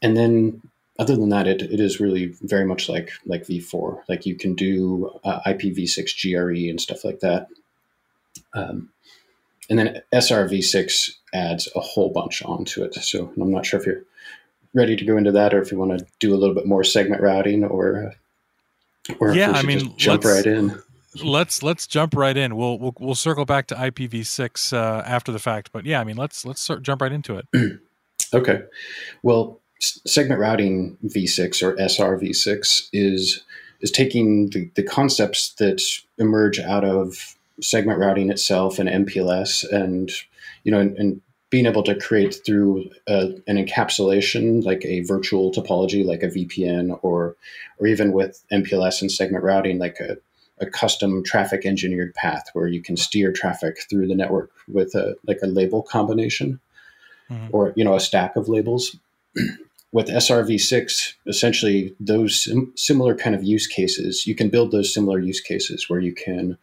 and 0.02 0.18
then 0.18 0.62
other 1.00 1.16
than 1.16 1.30
that, 1.30 1.48
it, 1.48 1.62
it 1.62 1.80
is 1.80 2.00
really 2.00 2.34
very 2.42 2.66
much 2.66 2.90
like 2.90 3.12
like 3.26 3.44
v4. 3.44 4.02
Like 4.10 4.26
you 4.26 4.36
can 4.36 4.56
do 4.56 5.12
uh, 5.24 5.40
IPv6 5.46 6.16
GRE 6.20 6.70
and 6.70 6.82
stuff 6.82 7.06
like 7.06 7.20
that. 7.20 7.48
Um, 8.54 8.90
and 9.70 9.78
then 9.78 10.02
SRv6 10.14 11.12
adds 11.34 11.70
a 11.76 11.80
whole 11.80 12.10
bunch 12.10 12.42
onto 12.44 12.84
it. 12.84 12.96
So 12.96 13.32
I'm 13.40 13.52
not 13.52 13.66
sure 13.66 13.80
if 13.80 13.86
you're 13.86 14.04
ready 14.74 14.96
to 14.96 15.06
go 15.06 15.18
into 15.18 15.32
that, 15.34 15.54
or 15.54 15.62
if 15.62 15.72
you 15.72 15.78
want 15.78 16.00
to 16.00 16.06
do 16.20 16.34
a 16.34 16.38
little 16.38 16.56
bit 16.56 16.66
more 16.66 16.84
segment 16.84 17.22
routing, 17.22 17.64
or 17.64 18.14
or 19.20 19.34
yeah, 19.34 19.52
I 19.52 19.64
mean, 19.64 19.96
jump 19.98 20.24
right 20.24 20.46
in. 20.46 20.82
Let's 21.24 21.64
let's 21.64 21.88
jump 21.88 22.16
right 22.16 22.36
in. 22.36 22.56
We'll 22.56 22.78
we'll, 22.80 22.94
we'll 23.00 23.16
circle 23.16 23.46
back 23.46 23.68
to 23.68 23.76
IPv6 23.76 24.74
uh, 24.74 25.04
after 25.06 25.32
the 25.32 25.40
fact, 25.40 25.72
but 25.72 25.86
yeah, 25.86 26.00
I 26.00 26.04
mean, 26.04 26.18
let's 26.18 26.46
let's 26.46 26.62
start, 26.62 26.84
jump 26.84 27.02
right 27.02 27.12
into 27.12 27.38
it. 27.38 27.80
okay, 28.34 28.62
well, 29.24 29.60
segment 29.80 30.40
routing 30.40 30.98
v6 31.06 31.64
or 31.64 31.76
SRv6 31.76 32.90
is 32.94 33.44
is 33.80 33.92
taking 33.92 34.50
the, 34.50 34.70
the 34.76 34.84
concepts 34.84 35.54
that 35.56 35.82
emerge 36.18 36.60
out 36.60 36.84
of 36.84 37.36
segment 37.62 38.00
routing 38.00 38.30
itself 38.30 38.80
and 38.80 38.90
MPLS 38.90 39.70
and 39.72 40.12
you 40.64 40.72
know 40.72 40.80
and, 40.80 40.98
and 40.98 41.22
being 41.50 41.66
able 41.66 41.84
to 41.84 41.96
create 41.96 42.42
through 42.46 42.90
a, 43.08 43.28
an 43.48 43.58
encapsulation 43.58 44.64
like 44.64 44.84
a 44.86 45.02
virtual 45.02 45.52
topology 45.52 46.06
like 46.06 46.24
a 46.24 46.28
VPN 46.28 47.00
or 47.02 47.36
or 47.80 47.88
even 47.88 48.12
with 48.12 48.44
MPLS 48.52 49.02
and 49.02 49.12
segment 49.12 49.44
routing 49.44 49.80
like 49.80 50.00
a, 50.00 50.18
a 50.60 50.66
custom 50.66 51.24
traffic 51.24 51.66
engineered 51.66 52.14
path 52.16 52.50
where 52.54 52.68
you 52.68 52.82
can 52.82 52.98
steer 52.98 53.32
traffic 53.32 53.78
through 53.90 54.08
the 54.08 54.16
network 54.16 54.52
with 54.68 54.94
a 54.96 55.16
like 55.26 55.40
a 55.42 55.48
label 55.48 55.82
combination 55.84 56.60
mm-hmm. 57.30 57.48
or 57.52 57.74
you 57.76 57.84
know 57.84 57.96
a 57.96 58.00
stack 58.00 58.36
of 58.36 58.50
labels 58.50 58.98
with 59.94 60.10
SRv6 60.10 61.14
essentially 61.28 61.96
those 62.00 62.44
sim- 62.44 62.74
similar 62.76 63.16
kind 63.16 63.36
of 63.36 63.44
use 63.44 63.68
cases 63.68 64.28
you 64.28 64.36
can 64.36 64.50
build 64.50 64.72
those 64.72 64.94
similar 64.94 65.20
use 65.20 65.40
cases 65.40 65.90
where 65.90 66.02
you 66.02 66.14
can 66.14 66.58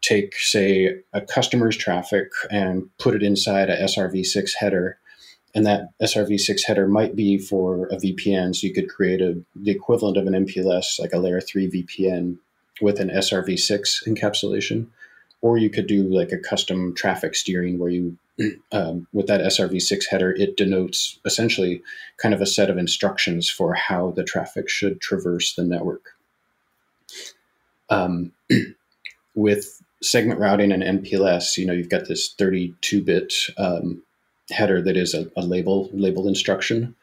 take, 0.00 0.36
say, 0.36 1.00
a 1.12 1.20
customer's 1.20 1.76
traffic 1.76 2.30
and 2.50 2.88
put 2.98 3.14
it 3.14 3.22
inside 3.22 3.68
a 3.68 3.82
SRv6 3.82 4.54
header. 4.58 4.98
And 5.54 5.66
that 5.66 5.88
SRv6 6.00 6.64
header 6.66 6.86
might 6.86 7.16
be 7.16 7.38
for 7.38 7.86
a 7.86 7.96
VPN. 7.96 8.54
So 8.54 8.66
you 8.66 8.74
could 8.74 8.88
create 8.88 9.20
a, 9.20 9.40
the 9.56 9.70
equivalent 9.70 10.16
of 10.16 10.26
an 10.26 10.46
MPLS, 10.46 11.00
like 11.00 11.12
a 11.12 11.18
layer 11.18 11.40
3 11.40 11.70
VPN 11.70 12.38
with 12.80 13.00
an 13.00 13.08
SRv6 13.08 14.06
encapsulation. 14.06 14.86
Or 15.40 15.56
you 15.56 15.70
could 15.70 15.86
do 15.86 16.02
like 16.02 16.32
a 16.32 16.38
custom 16.38 16.94
traffic 16.94 17.34
steering 17.34 17.78
where 17.78 17.90
you, 17.90 18.18
um, 18.72 19.06
with 19.12 19.26
that 19.26 19.40
SRv6 19.40 20.04
header, 20.10 20.32
it 20.32 20.56
denotes 20.56 21.18
essentially 21.24 21.82
kind 22.18 22.34
of 22.34 22.40
a 22.40 22.46
set 22.46 22.70
of 22.70 22.78
instructions 22.78 23.48
for 23.48 23.74
how 23.74 24.12
the 24.12 24.24
traffic 24.24 24.68
should 24.68 25.00
traverse 25.00 25.54
the 25.54 25.64
network. 25.64 26.14
Um, 27.90 28.32
with 29.34 29.82
segment 30.02 30.40
routing 30.40 30.72
and 30.72 30.82
MPLS, 30.82 31.56
you 31.56 31.66
know, 31.66 31.72
you've 31.72 31.88
got 31.88 32.06
this 32.06 32.32
32-bit 32.34 33.34
um, 33.56 34.02
header 34.50 34.80
that 34.82 34.96
is 34.96 35.14
a, 35.14 35.26
a, 35.36 35.42
label 35.42 35.90
label 35.92 36.28
instruction. 36.28 36.94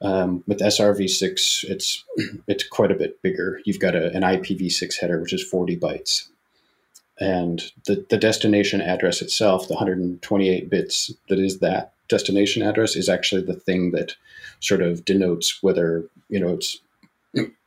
Um, 0.00 0.44
with 0.46 0.60
SRv6, 0.60 1.64
it's 1.64 2.04
it's 2.46 2.66
quite 2.68 2.92
a 2.92 2.96
bit 2.96 3.20
bigger. 3.22 3.60
You've 3.64 3.80
got 3.80 3.94
a, 3.94 4.10
an 4.12 4.22
IPv6 4.22 5.00
header, 5.00 5.20
which 5.20 5.32
is 5.32 5.42
40 5.42 5.76
bytes, 5.76 6.28
and 7.18 7.62
the 7.86 8.06
the 8.08 8.16
destination 8.16 8.80
address 8.80 9.20
itself, 9.20 9.66
the 9.66 9.74
128 9.74 10.70
bits 10.70 11.12
that 11.28 11.38
is 11.38 11.58
that 11.58 11.92
destination 12.08 12.62
address, 12.62 12.94
is 12.96 13.08
actually 13.08 13.42
the 13.42 13.54
thing 13.54 13.90
that 13.90 14.14
sort 14.60 14.82
of 14.82 15.04
denotes 15.04 15.62
whether 15.62 16.04
you 16.28 16.38
know 16.38 16.54
it's 16.54 16.78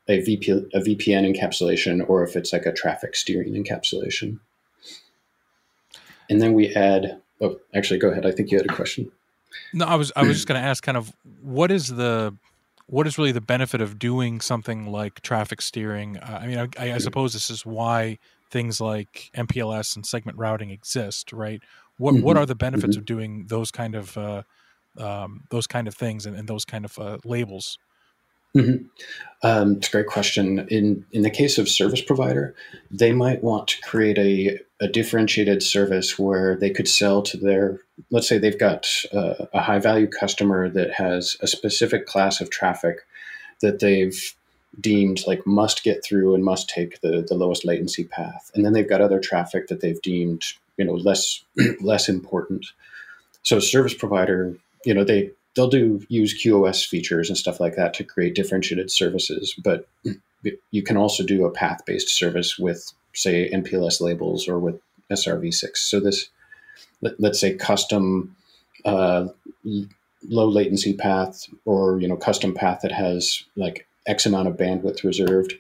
a, 0.07 0.19
VP, 0.21 0.51
a 0.51 0.79
VPN 0.79 1.35
encapsulation 1.35 2.07
or 2.09 2.23
if 2.23 2.35
it's 2.35 2.51
like 2.51 2.65
a 2.65 2.73
traffic 2.73 3.15
steering 3.15 3.53
encapsulation 3.53 4.39
and 6.31 6.41
then 6.41 6.53
we 6.53 6.73
add. 6.73 7.21
Oh, 7.41 7.59
actually, 7.75 7.99
go 7.99 8.09
ahead. 8.09 8.25
I 8.25 8.31
think 8.31 8.51
you 8.51 8.57
had 8.57 8.65
a 8.65 8.73
question. 8.73 9.11
No, 9.73 9.85
I 9.85 9.95
was 9.95 10.11
I 10.15 10.23
was 10.23 10.37
just 10.37 10.47
going 10.47 10.59
to 10.59 10.65
ask, 10.65 10.81
kind 10.83 10.97
of, 10.97 11.13
what 11.41 11.71
is 11.71 11.89
the 11.89 12.35
what 12.87 13.05
is 13.05 13.17
really 13.17 13.31
the 13.31 13.41
benefit 13.41 13.81
of 13.81 13.99
doing 13.99 14.41
something 14.41 14.87
like 14.91 15.21
traffic 15.21 15.61
steering? 15.61 16.17
Uh, 16.17 16.39
I 16.41 16.47
mean, 16.47 16.57
I, 16.57 16.93
I, 16.93 16.97
suppose 16.97 17.31
this 17.31 17.49
is 17.49 17.65
why 17.65 18.17
things 18.49 18.81
like 18.81 19.31
MPLS 19.33 19.95
and 19.95 20.05
segment 20.05 20.37
routing 20.37 20.71
exist, 20.71 21.31
right? 21.31 21.61
What 21.97 22.15
mm-hmm. 22.15 22.23
what 22.23 22.37
are 22.37 22.45
the 22.45 22.55
benefits 22.55 22.95
mm-hmm. 22.95 22.99
of 22.99 23.05
doing 23.05 23.45
those 23.47 23.71
kind 23.71 23.95
of 23.95 24.17
uh, 24.17 24.43
um, 24.97 25.43
those 25.51 25.67
kind 25.67 25.87
of 25.87 25.95
things 25.95 26.25
and, 26.25 26.35
and 26.35 26.47
those 26.47 26.65
kind 26.65 26.85
of 26.85 26.97
uh, 26.97 27.17
labels? 27.25 27.77
Mm-hmm. 28.55 28.85
Um, 29.43 29.77
it's 29.77 29.87
a 29.87 29.91
great 29.91 30.07
question. 30.07 30.67
In 30.69 31.05
in 31.11 31.23
the 31.23 31.29
case 31.29 31.57
of 31.57 31.67
service 31.67 32.01
provider, 32.01 32.53
they 32.91 33.11
might 33.11 33.43
want 33.43 33.69
to 33.69 33.81
create 33.81 34.17
a, 34.17 34.59
a 34.83 34.87
differentiated 34.87 35.63
service 35.63 36.19
where 36.19 36.55
they 36.55 36.69
could 36.69 36.87
sell 36.87 37.21
to 37.23 37.37
their. 37.37 37.79
Let's 38.11 38.27
say 38.27 38.37
they've 38.37 38.59
got 38.59 38.87
uh, 39.13 39.45
a 39.53 39.61
high 39.61 39.79
value 39.79 40.07
customer 40.07 40.69
that 40.69 40.91
has 40.91 41.37
a 41.41 41.47
specific 41.47 42.05
class 42.05 42.39
of 42.39 42.49
traffic 42.49 42.97
that 43.61 43.79
they've 43.79 44.35
deemed 44.79 45.25
like 45.25 45.45
must 45.45 45.83
get 45.83 46.03
through 46.03 46.33
and 46.35 46.45
must 46.45 46.69
take 46.69 47.01
the, 47.01 47.25
the 47.27 47.35
lowest 47.35 47.65
latency 47.65 48.03
path, 48.03 48.51
and 48.53 48.63
then 48.63 48.73
they've 48.73 48.89
got 48.89 49.01
other 49.01 49.19
traffic 49.19 49.67
that 49.67 49.81
they've 49.81 50.01
deemed 50.01 50.43
you 50.77 50.85
know 50.85 50.93
less 50.93 51.43
less 51.81 52.09
important. 52.09 52.67
So 53.43 53.59
service 53.59 53.95
provider, 53.95 54.55
you 54.85 54.93
know, 54.93 55.03
they 55.03 55.31
they'll 55.55 55.69
do 55.69 56.01
use 56.09 56.41
QoS 56.41 56.85
features 56.85 57.29
and 57.29 57.37
stuff 57.37 57.59
like 57.59 57.75
that 57.75 57.93
to 57.95 58.03
create 58.03 58.35
differentiated 58.35 58.91
services, 58.91 59.53
but 59.63 59.87
you 60.71 60.83
can 60.83 60.97
also 60.97 61.23
do 61.23 61.45
a 61.45 61.51
path 61.51 61.85
based 61.85 62.09
service 62.09 62.57
with, 62.57 62.91
say, 63.13 63.49
MPLS 63.51 64.01
labels 64.01 64.47
or 64.47 64.59
with 64.59 64.79
SRv6. 65.11 65.77
So 65.77 65.99
this, 65.99 66.29
let, 67.01 67.19
us 67.23 67.39
say, 67.39 67.55
custom 67.55 68.35
uh, 68.85 69.27
low 70.27 70.47
latency 70.47 70.93
path 70.93 71.47
or 71.65 71.99
you 71.99 72.07
know 72.07 72.15
custom 72.15 72.53
path 72.53 72.81
that 72.81 72.91
has 72.91 73.43
like 73.55 73.87
X 74.05 74.25
amount 74.25 74.47
of 74.47 74.57
bandwidth 74.57 75.03
reserved. 75.03 75.53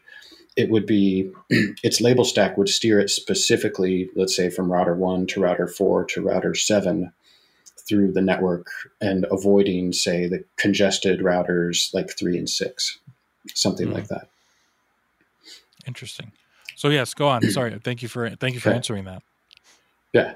It 0.55 0.69
would 0.69 0.85
be 0.85 1.31
its 1.49 2.01
label 2.01 2.25
stack 2.25 2.57
would 2.57 2.69
steer 2.69 2.99
it 2.99 3.09
specifically, 3.09 4.09
let's 4.15 4.35
say, 4.35 4.49
from 4.49 4.71
router 4.71 4.95
one 4.95 5.27
to 5.27 5.41
router 5.41 5.67
four 5.67 6.05
to 6.05 6.21
router 6.21 6.55
seven 6.55 7.13
through 7.87 8.11
the 8.11 8.21
network 8.21 8.67
and 8.99 9.25
avoiding, 9.31 9.93
say, 9.93 10.27
the 10.27 10.43
congested 10.57 11.19
routers 11.19 11.93
like 11.93 12.17
three 12.17 12.37
and 12.37 12.49
six, 12.49 12.97
something 13.53 13.87
mm. 13.87 13.93
like 13.93 14.07
that. 14.07 14.27
Interesting. 15.87 16.31
So 16.75 16.89
yes, 16.89 17.13
go 17.13 17.27
on. 17.27 17.41
Sorry, 17.49 17.77
thank 17.83 18.01
you 18.01 18.07
for 18.07 18.29
thank 18.31 18.53
you 18.53 18.59
for 18.59 18.69
answering 18.69 19.05
that. 19.05 19.23
Yeah, 20.13 20.33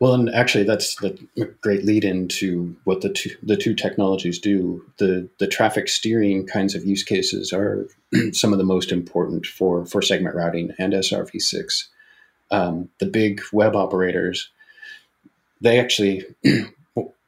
well, 0.00 0.14
and 0.14 0.30
actually, 0.30 0.64
that's 0.64 0.96
the 0.96 1.18
great 1.60 1.84
lead 1.84 2.04
into 2.04 2.74
what 2.84 3.02
the 3.02 3.10
two 3.10 3.36
the 3.42 3.56
two 3.56 3.74
technologies 3.74 4.38
do. 4.38 4.82
The 4.96 5.28
the 5.38 5.46
traffic 5.46 5.88
steering 5.88 6.46
kinds 6.46 6.74
of 6.74 6.86
use 6.86 7.02
cases 7.02 7.52
are 7.52 7.86
some 8.32 8.52
of 8.52 8.58
the 8.58 8.64
most 8.64 8.92
important 8.92 9.44
for 9.44 9.84
for 9.84 10.00
segment 10.00 10.34
routing 10.34 10.72
and 10.78 10.94
SRv6. 10.94 11.84
Um, 12.50 12.88
the 12.98 13.06
big 13.06 13.42
web 13.52 13.76
operators, 13.76 14.48
they 15.60 15.78
actually 15.78 16.24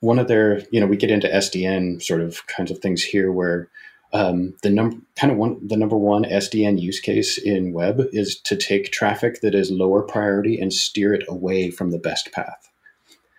one 0.03 0.19
of 0.19 0.27
their, 0.27 0.63
you 0.71 0.81
know, 0.81 0.87
we 0.87 0.97
get 0.97 1.11
into 1.11 1.29
SDN 1.29 2.03
sort 2.03 2.21
of 2.21 2.47
kinds 2.49 2.71
of 2.71 2.79
things 2.79 3.03
here 3.03 3.31
where 3.31 3.69
um, 4.13 4.55
the 4.63 4.69
number 4.69 4.97
kind 5.17 5.33
of 5.33 5.39
one 5.39 5.67
the 5.67 5.77
number 5.77 5.97
one 5.97 6.25
SDN 6.25 6.79
use 6.81 7.01
case 7.01 7.39
in 7.39 7.73
web 7.73 8.03
is 8.13 8.37
to 8.41 8.57
take 8.57 8.91
traffic 8.91 9.41
that 9.41 9.55
is 9.55 9.71
lower 9.71 10.03
priority 10.03 10.61
and 10.61 10.73
steer 10.73 11.15
it 11.15 11.25
away 11.29 11.71
from 11.71 11.93
the 11.93 11.99
best 11.99 12.31
path. 12.33 12.69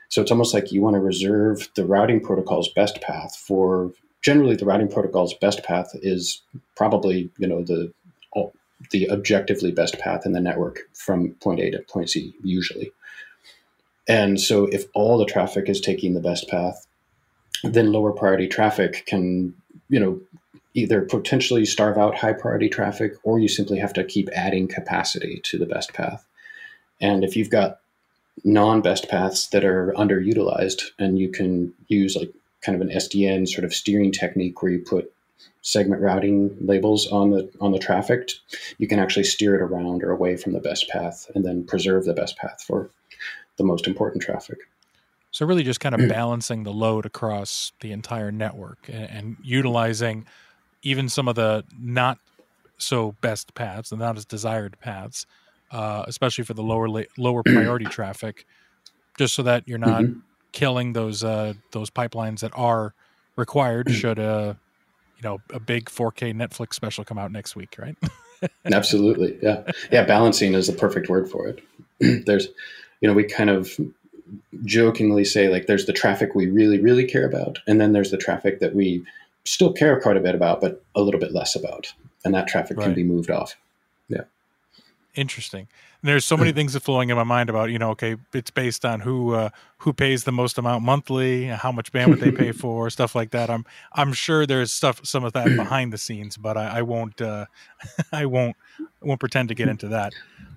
So 0.09 0.21
it's 0.21 0.31
almost 0.31 0.53
like 0.53 0.71
you 0.71 0.81
want 0.81 0.95
to 0.95 0.99
reserve 1.01 1.69
the 1.75 1.85
routing 1.85 2.21
protocol's 2.21 2.69
best 2.69 3.01
path 3.01 3.35
for 3.35 3.91
generally 4.21 4.55
the 4.55 4.65
routing 4.65 4.87
protocol's 4.87 5.33
best 5.35 5.63
path 5.63 5.91
is 5.95 6.41
probably 6.75 7.29
you 7.37 7.47
know 7.47 7.61
the 7.61 7.93
the 8.91 9.09
objectively 9.09 9.71
best 9.71 9.99
path 9.99 10.25
in 10.25 10.31
the 10.31 10.39
network 10.39 10.79
from 10.93 11.31
point 11.41 11.59
A 11.59 11.71
to 11.71 11.79
point 11.79 12.09
C 12.09 12.33
usually. 12.43 12.91
And 14.07 14.39
so 14.39 14.65
if 14.65 14.85
all 14.93 15.17
the 15.17 15.25
traffic 15.25 15.69
is 15.69 15.79
taking 15.79 16.13
the 16.13 16.19
best 16.19 16.47
path, 16.49 16.85
then 17.63 17.91
lower 17.91 18.11
priority 18.11 18.47
traffic 18.47 19.05
can, 19.05 19.53
you 19.89 19.99
know, 19.99 20.19
either 20.73 21.01
potentially 21.01 21.65
starve 21.65 21.97
out 21.97 22.15
high 22.15 22.33
priority 22.33 22.67
traffic 22.67 23.13
or 23.23 23.39
you 23.39 23.47
simply 23.47 23.79
have 23.79 23.93
to 23.93 24.03
keep 24.03 24.29
adding 24.33 24.67
capacity 24.67 25.39
to 25.45 25.57
the 25.57 25.65
best 25.65 25.93
path. 25.93 26.25
And 26.99 27.23
if 27.23 27.35
you've 27.35 27.49
got 27.49 27.79
non 28.43 28.81
best 28.81 29.07
paths 29.09 29.47
that 29.49 29.63
are 29.63 29.93
underutilized 29.97 30.83
and 30.99 31.19
you 31.19 31.29
can 31.29 31.73
use 31.87 32.15
like 32.15 32.31
kind 32.61 32.75
of 32.75 32.81
an 32.81 32.95
SDN 32.95 33.47
sort 33.47 33.65
of 33.65 33.73
steering 33.73 34.11
technique 34.11 34.61
where 34.61 34.71
you 34.71 34.79
put 34.79 35.13
segment 35.61 36.01
routing 36.01 36.55
labels 36.59 37.07
on 37.07 37.31
the 37.31 37.49
on 37.61 37.71
the 37.71 37.79
traffic, 37.79 38.29
you 38.77 38.87
can 38.87 38.99
actually 38.99 39.23
steer 39.23 39.55
it 39.55 39.61
around 39.61 40.03
or 40.03 40.11
away 40.11 40.35
from 40.37 40.53
the 40.53 40.59
best 40.59 40.89
path 40.89 41.29
and 41.35 41.45
then 41.45 41.65
preserve 41.65 42.05
the 42.05 42.13
best 42.13 42.37
path 42.37 42.63
for 42.65 42.89
the 43.57 43.63
most 43.63 43.87
important 43.87 44.23
traffic. 44.23 44.57
So 45.31 45.45
really, 45.45 45.63
just 45.63 45.79
kind 45.79 45.95
of 45.95 46.07
balancing 46.09 46.63
the 46.63 46.73
load 46.73 47.05
across 47.05 47.73
the 47.81 47.91
entire 47.91 48.31
network 48.31 48.87
and, 48.87 49.09
and 49.09 49.37
utilizing 49.43 50.25
even 50.83 51.09
some 51.09 51.27
of 51.27 51.35
the 51.35 51.63
not 51.77 52.19
so 52.77 53.15
best 53.21 53.53
paths 53.55 53.91
and 53.91 53.99
not 53.99 54.17
as 54.17 54.25
desired 54.25 54.77
paths, 54.79 55.25
uh, 55.71 56.03
especially 56.07 56.43
for 56.43 56.53
the 56.53 56.63
lower 56.63 56.87
la- 56.87 57.01
lower 57.17 57.43
priority 57.45 57.85
traffic, 57.85 58.45
just 59.17 59.33
so 59.33 59.43
that 59.43 59.67
you're 59.67 59.77
not 59.77 60.03
mm-hmm. 60.03 60.19
killing 60.51 60.93
those 60.93 61.23
uh, 61.23 61.53
those 61.71 61.89
pipelines 61.89 62.39
that 62.39 62.51
are 62.55 62.93
required 63.35 63.91
should 63.91 64.19
a 64.19 64.57
you 65.17 65.23
know 65.23 65.39
a 65.51 65.59
big 65.59 65.85
4K 65.85 66.33
Netflix 66.33 66.73
special 66.75 67.03
come 67.03 67.17
out 67.17 67.31
next 67.31 67.55
week, 67.55 67.75
right? 67.79 67.97
Absolutely, 68.71 69.39
yeah, 69.41 69.63
yeah. 69.91 70.03
Balancing 70.03 70.53
is 70.53 70.67
the 70.67 70.73
perfect 70.73 71.09
word 71.09 71.29
for 71.29 71.47
it. 71.47 71.63
There's, 72.25 72.49
you 73.03 73.09
know, 73.09 73.13
we 73.13 73.25
kind 73.25 73.49
of 73.49 73.77
jokingly 74.63 75.25
say 75.25 75.49
like 75.49 75.67
there's 75.67 75.85
the 75.85 75.93
traffic 75.93 76.33
we 76.33 76.47
really 76.47 76.79
really 76.79 77.05
care 77.05 77.25
about 77.25 77.59
and 77.67 77.79
then 77.79 77.91
there's 77.91 78.09
the 78.09 78.17
traffic 78.17 78.59
that 78.59 78.73
we 78.73 79.03
still 79.45 79.73
care 79.73 79.99
quite 79.99 80.15
a 80.15 80.21
bit 80.21 80.33
about 80.33 80.61
but 80.61 80.81
a 80.95 81.01
little 81.01 81.19
bit 81.19 81.33
less 81.33 81.55
about 81.55 81.93
and 82.23 82.33
that 82.33 82.47
traffic 82.47 82.77
right. 82.77 82.85
can 82.85 82.93
be 82.93 83.03
moved 83.03 83.29
off. 83.29 83.57
Yeah. 84.07 84.21
Interesting. 85.15 85.67
And 86.01 86.09
there's 86.09 86.23
so 86.25 86.37
many 86.37 86.53
things 86.53 86.73
that 86.73 86.79
flowing 86.79 87.09
in 87.09 87.17
my 87.17 87.23
mind 87.23 87.49
about 87.49 87.69
you 87.71 87.77
know 87.77 87.91
okay 87.91 88.15
it's 88.33 88.51
based 88.51 88.85
on 88.85 89.01
who 89.01 89.33
uh, 89.33 89.49
who 89.79 89.91
pays 89.91 90.23
the 90.23 90.31
most 90.31 90.57
amount 90.57 90.83
monthly 90.83 91.45
how 91.47 91.71
much 91.73 91.91
bandwidth 91.91 92.21
they 92.21 92.31
pay 92.31 92.51
for 92.63 92.89
stuff 92.89 93.15
like 93.15 93.31
that. 93.31 93.49
I'm 93.49 93.65
i'm 93.93 94.13
sure 94.13 94.45
there's 94.45 94.71
stuff 94.71 95.01
some 95.05 95.25
of 95.25 95.33
that 95.33 95.45
behind 95.57 95.91
the 95.91 95.97
scenes 95.97 96.37
but 96.37 96.57
i, 96.57 96.79
I 96.79 96.81
won't 96.81 97.21
uh, 97.21 97.45
i 98.13 98.25
won't 98.25 98.55
I 98.79 99.05
won't 99.05 99.19
pretend 99.19 99.49
to 99.49 99.55
get 99.55 99.67
into 99.67 99.89
that. 99.89 100.13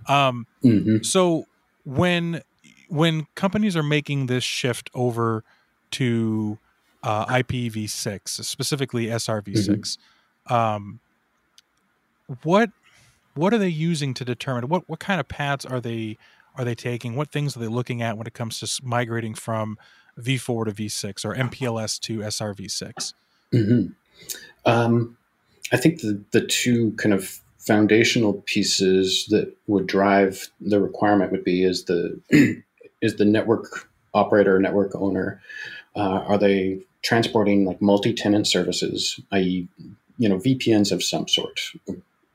Um, 0.08 0.46
mm-hmm. 0.62 1.02
so 1.02 1.46
when 1.86 2.42
when 2.88 3.26
companies 3.34 3.76
are 3.76 3.82
making 3.82 4.26
this 4.26 4.44
shift 4.44 4.90
over 4.94 5.42
to 5.92 6.58
uh, 7.02 7.26
IPv6, 7.26 8.28
specifically 8.44 9.06
SRv6, 9.06 9.98
mm-hmm. 10.48 10.52
um, 10.52 11.00
what 12.42 12.70
what 13.34 13.54
are 13.54 13.58
they 13.58 13.68
using 13.68 14.12
to 14.14 14.24
determine 14.24 14.68
what 14.68 14.88
what 14.88 14.98
kind 14.98 15.20
of 15.20 15.28
paths 15.28 15.64
are 15.64 15.80
they 15.80 16.18
are 16.56 16.64
they 16.64 16.74
taking? 16.74 17.14
What 17.14 17.30
things 17.30 17.56
are 17.56 17.60
they 17.60 17.68
looking 17.68 18.02
at 18.02 18.18
when 18.18 18.26
it 18.26 18.34
comes 18.34 18.58
to 18.60 18.82
migrating 18.82 19.34
from 19.34 19.78
V4 20.18 20.66
to 20.66 20.72
V6 20.72 21.24
or 21.24 21.34
MPLS 21.34 22.00
to 22.00 22.18
SRv6? 22.20 23.14
Mm-hmm. 23.52 23.92
Um, 24.64 25.16
I 25.72 25.76
think 25.76 26.00
the 26.00 26.20
the 26.32 26.40
two 26.40 26.92
kind 26.92 27.14
of 27.14 27.40
foundational 27.66 28.34
pieces 28.46 29.26
that 29.30 29.52
would 29.66 29.86
drive 29.86 30.48
the 30.60 30.80
requirement 30.80 31.32
would 31.32 31.44
be 31.44 31.64
is 31.64 31.84
the 31.84 32.20
is 33.02 33.16
the 33.16 33.24
network 33.24 33.88
operator, 34.14 34.58
network 34.58 34.94
owner, 34.94 35.40
uh, 35.94 36.24
are 36.26 36.38
they 36.38 36.80
transporting 37.02 37.64
like 37.64 37.80
multi-tenant 37.82 38.46
services, 38.46 39.20
i.e., 39.32 39.68
you 40.18 40.28
know, 40.28 40.38
VPNs 40.38 40.92
of 40.92 41.02
some 41.02 41.28
sort? 41.28 41.60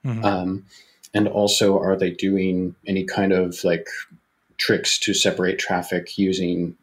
Mm-hmm. 0.05 0.23
Um, 0.23 0.65
and 1.13 1.27
also, 1.27 1.79
are 1.79 1.97
they 1.97 2.11
doing 2.11 2.75
any 2.88 3.03
kind 3.03 3.33
of 3.33 3.63
like 3.63 3.88
tricks 4.57 5.00
to 5.00 5.13
separate 5.13 5.59
traffic 5.59 6.17
using 6.17 6.77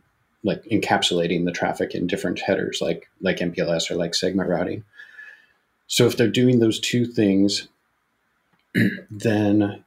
like 0.44 0.62
encapsulating 0.64 1.44
the 1.44 1.52
traffic 1.52 1.94
in 1.94 2.06
different 2.06 2.40
headers, 2.40 2.80
like 2.80 3.08
like 3.20 3.38
MPLS 3.38 3.90
or 3.90 3.94
like 3.94 4.14
segment 4.14 4.48
routing? 4.48 4.84
So 5.86 6.06
if 6.06 6.16
they're 6.16 6.28
doing 6.28 6.58
those 6.58 6.78
two 6.78 7.06
things, 7.06 7.68
then 9.10 9.82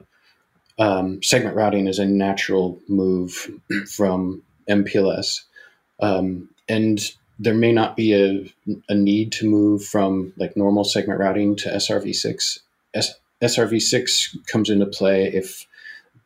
um, 0.79 1.21
segment 1.21 1.55
routing 1.55 1.87
is 1.87 1.99
a 1.99 2.05
natural 2.05 2.79
move 2.87 3.51
from 3.89 4.41
MPLS. 4.69 5.41
Um, 5.99 6.49
and 6.67 6.99
there 7.37 7.53
may 7.53 7.71
not 7.71 7.95
be 7.95 8.13
a, 8.13 8.53
a 8.89 8.95
need 8.95 9.31
to 9.33 9.49
move 9.49 9.83
from 9.83 10.33
like 10.37 10.55
normal 10.55 10.83
segment 10.83 11.19
routing 11.19 11.55
to 11.57 11.69
SRv6. 11.69 12.59
S- 12.93 13.15
SRv6 13.41 14.47
comes 14.47 14.69
into 14.69 14.85
play 14.85 15.25
if 15.27 15.65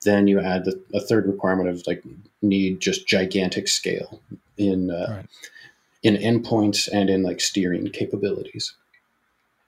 then 0.03 0.27
you 0.27 0.39
add 0.39 0.65
the, 0.65 0.79
a 0.93 0.99
third 0.99 1.25
requirement 1.25 1.69
of 1.69 1.85
like 1.87 2.03
need 2.41 2.79
just 2.79 3.07
gigantic 3.07 3.67
scale 3.67 4.21
in 4.57 4.91
uh, 4.91 5.07
right. 5.09 5.25
in 6.03 6.15
endpoints 6.15 6.87
and 6.91 7.09
in 7.09 7.23
like 7.23 7.41
steering 7.41 7.89
capabilities. 7.89 8.73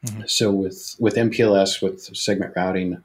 Mm-hmm. 0.07 0.21
So 0.27 0.51
with 0.51 0.95
with 0.99 1.15
MPLS 1.15 1.81
with 1.81 2.15
segment 2.15 2.53
routing, 2.55 3.01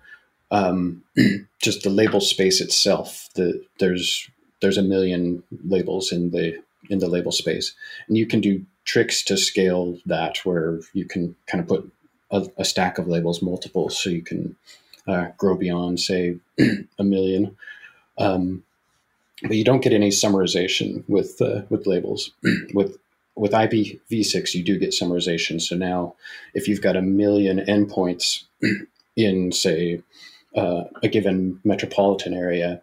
um, 0.51 1.03
just 1.61 1.83
the 1.83 1.91
label 1.91 2.21
space 2.21 2.61
itself. 2.61 3.29
The 3.35 3.65
there's 3.79 4.29
there's 4.61 4.79
a 4.79 4.83
million 4.83 5.43
labels 5.65 6.12
in 6.12 6.31
the 6.31 6.62
in 6.88 6.99
the 6.99 7.09
label 7.09 7.33
space, 7.33 7.75
and 8.09 8.17
you 8.17 8.27
can 8.27 8.41
do 8.41 8.65
tricks 8.85 9.23
to 9.25 9.37
scale 9.37 9.99
that 10.07 10.38
where 10.45 10.81
you 10.93 11.05
can 11.05 11.37
kind 11.47 11.62
of 11.62 11.69
put 11.69 11.91
a, 12.31 12.47
a 12.59 12.65
stack 12.65 12.99
of 12.99 13.09
labels 13.09 13.43
multiple, 13.43 13.88
so 13.88 14.11
you 14.11 14.23
can 14.23 14.57
uh, 15.07 15.29
grow 15.37 15.57
beyond 15.57 16.01
say 16.01 16.37
a 16.99 17.05
million. 17.05 17.57
Um, 18.19 18.65
but 19.43 19.57
you 19.57 19.65
don't 19.65 19.83
get 19.83 19.93
any 19.93 20.11
summarization 20.11 21.03
with 21.09 21.41
uh, 21.41 21.62
with 21.69 21.87
labels. 21.87 22.31
with 22.75 22.99
with 23.35 23.53
IPv6, 23.53 24.55
you 24.55 24.62
do 24.62 24.79
get 24.79 24.90
summarization. 24.90 25.61
So 25.61 25.77
now, 25.77 26.14
if 26.55 26.68
you've 26.68 26.83
got 26.83 26.97
a 26.97 27.03
million 27.03 27.59
endpoints 27.59 28.45
in 29.16 29.53
say 29.53 30.03
uh, 30.57 30.85
a 31.03 31.09
given 31.09 31.61
metropolitan 31.64 32.35
area, 32.35 32.83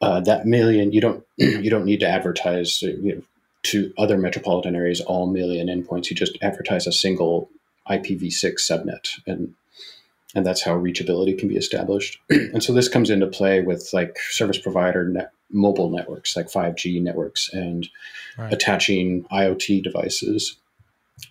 uh, 0.00 0.20
that 0.20 0.46
million 0.46 0.92
you 0.92 1.00
don't 1.00 1.24
you 1.36 1.70
don't 1.70 1.84
need 1.84 2.00
to 2.00 2.08
advertise 2.08 2.82
you 2.82 3.14
know, 3.14 3.22
to 3.62 3.92
other 3.96 4.18
metropolitan 4.18 4.74
areas 4.74 5.00
all 5.00 5.26
million 5.26 5.68
endpoints. 5.68 6.10
You 6.10 6.16
just 6.16 6.36
advertise 6.42 6.86
a 6.86 6.92
single 6.92 7.48
IPv6 7.88 8.54
subnet, 8.54 9.20
and 9.26 9.54
and 10.34 10.46
that's 10.46 10.62
how 10.62 10.76
reachability 10.76 11.38
can 11.38 11.48
be 11.48 11.56
established. 11.56 12.18
and 12.30 12.62
so 12.62 12.72
this 12.72 12.88
comes 12.88 13.10
into 13.10 13.26
play 13.26 13.60
with 13.60 13.90
like 13.92 14.16
service 14.30 14.58
provider 14.58 15.08
net, 15.08 15.32
mobile 15.50 15.90
networks, 15.90 16.36
like 16.36 16.46
5G 16.46 17.02
networks, 17.02 17.52
and 17.52 17.88
right. 18.38 18.52
attaching 18.52 19.24
IoT 19.30 19.82
devices 19.82 20.56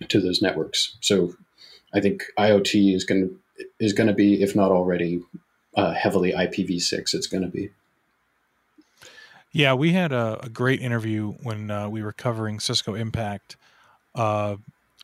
to 0.08 0.20
those 0.20 0.42
networks. 0.42 0.96
So 1.02 1.34
I 1.94 2.00
think 2.00 2.24
IoT 2.38 2.96
is 2.96 3.04
going 3.04 3.30
to 3.30 3.38
is 3.80 3.94
going 3.94 4.08
to 4.08 4.14
be, 4.14 4.42
if 4.42 4.56
not 4.56 4.72
already, 4.72 5.22
uh, 5.76 5.94
heavily 5.94 6.32
IPv6 6.32 7.14
it's 7.14 7.28
going 7.28 7.44
to 7.44 7.50
be. 7.50 7.70
Yeah, 9.52 9.74
we 9.74 9.92
had 9.92 10.12
a, 10.14 10.40
a 10.46 10.50
great 10.50 10.80
interview 10.80 11.34
when 11.44 11.70
uh, 11.70 11.90
we 11.90 12.02
were 12.02 12.14
covering 12.14 12.60
Cisco 12.60 12.96
Impact. 12.96 13.58
Uh, 14.16 14.56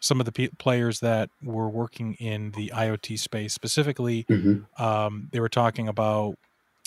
some 0.02 0.20
of 0.20 0.26
the 0.26 0.32
p- 0.32 0.50
players 0.58 1.00
that 1.00 1.30
were 1.42 1.70
working 1.70 2.14
in 2.16 2.52
the 2.52 2.72
IoT 2.76 3.20
space, 3.20 3.54
specifically, 3.54 4.26
mm-hmm. 4.30 4.84
um, 4.84 5.30
they 5.32 5.40
were 5.40 5.50
talking 5.50 5.88
about 5.88 6.38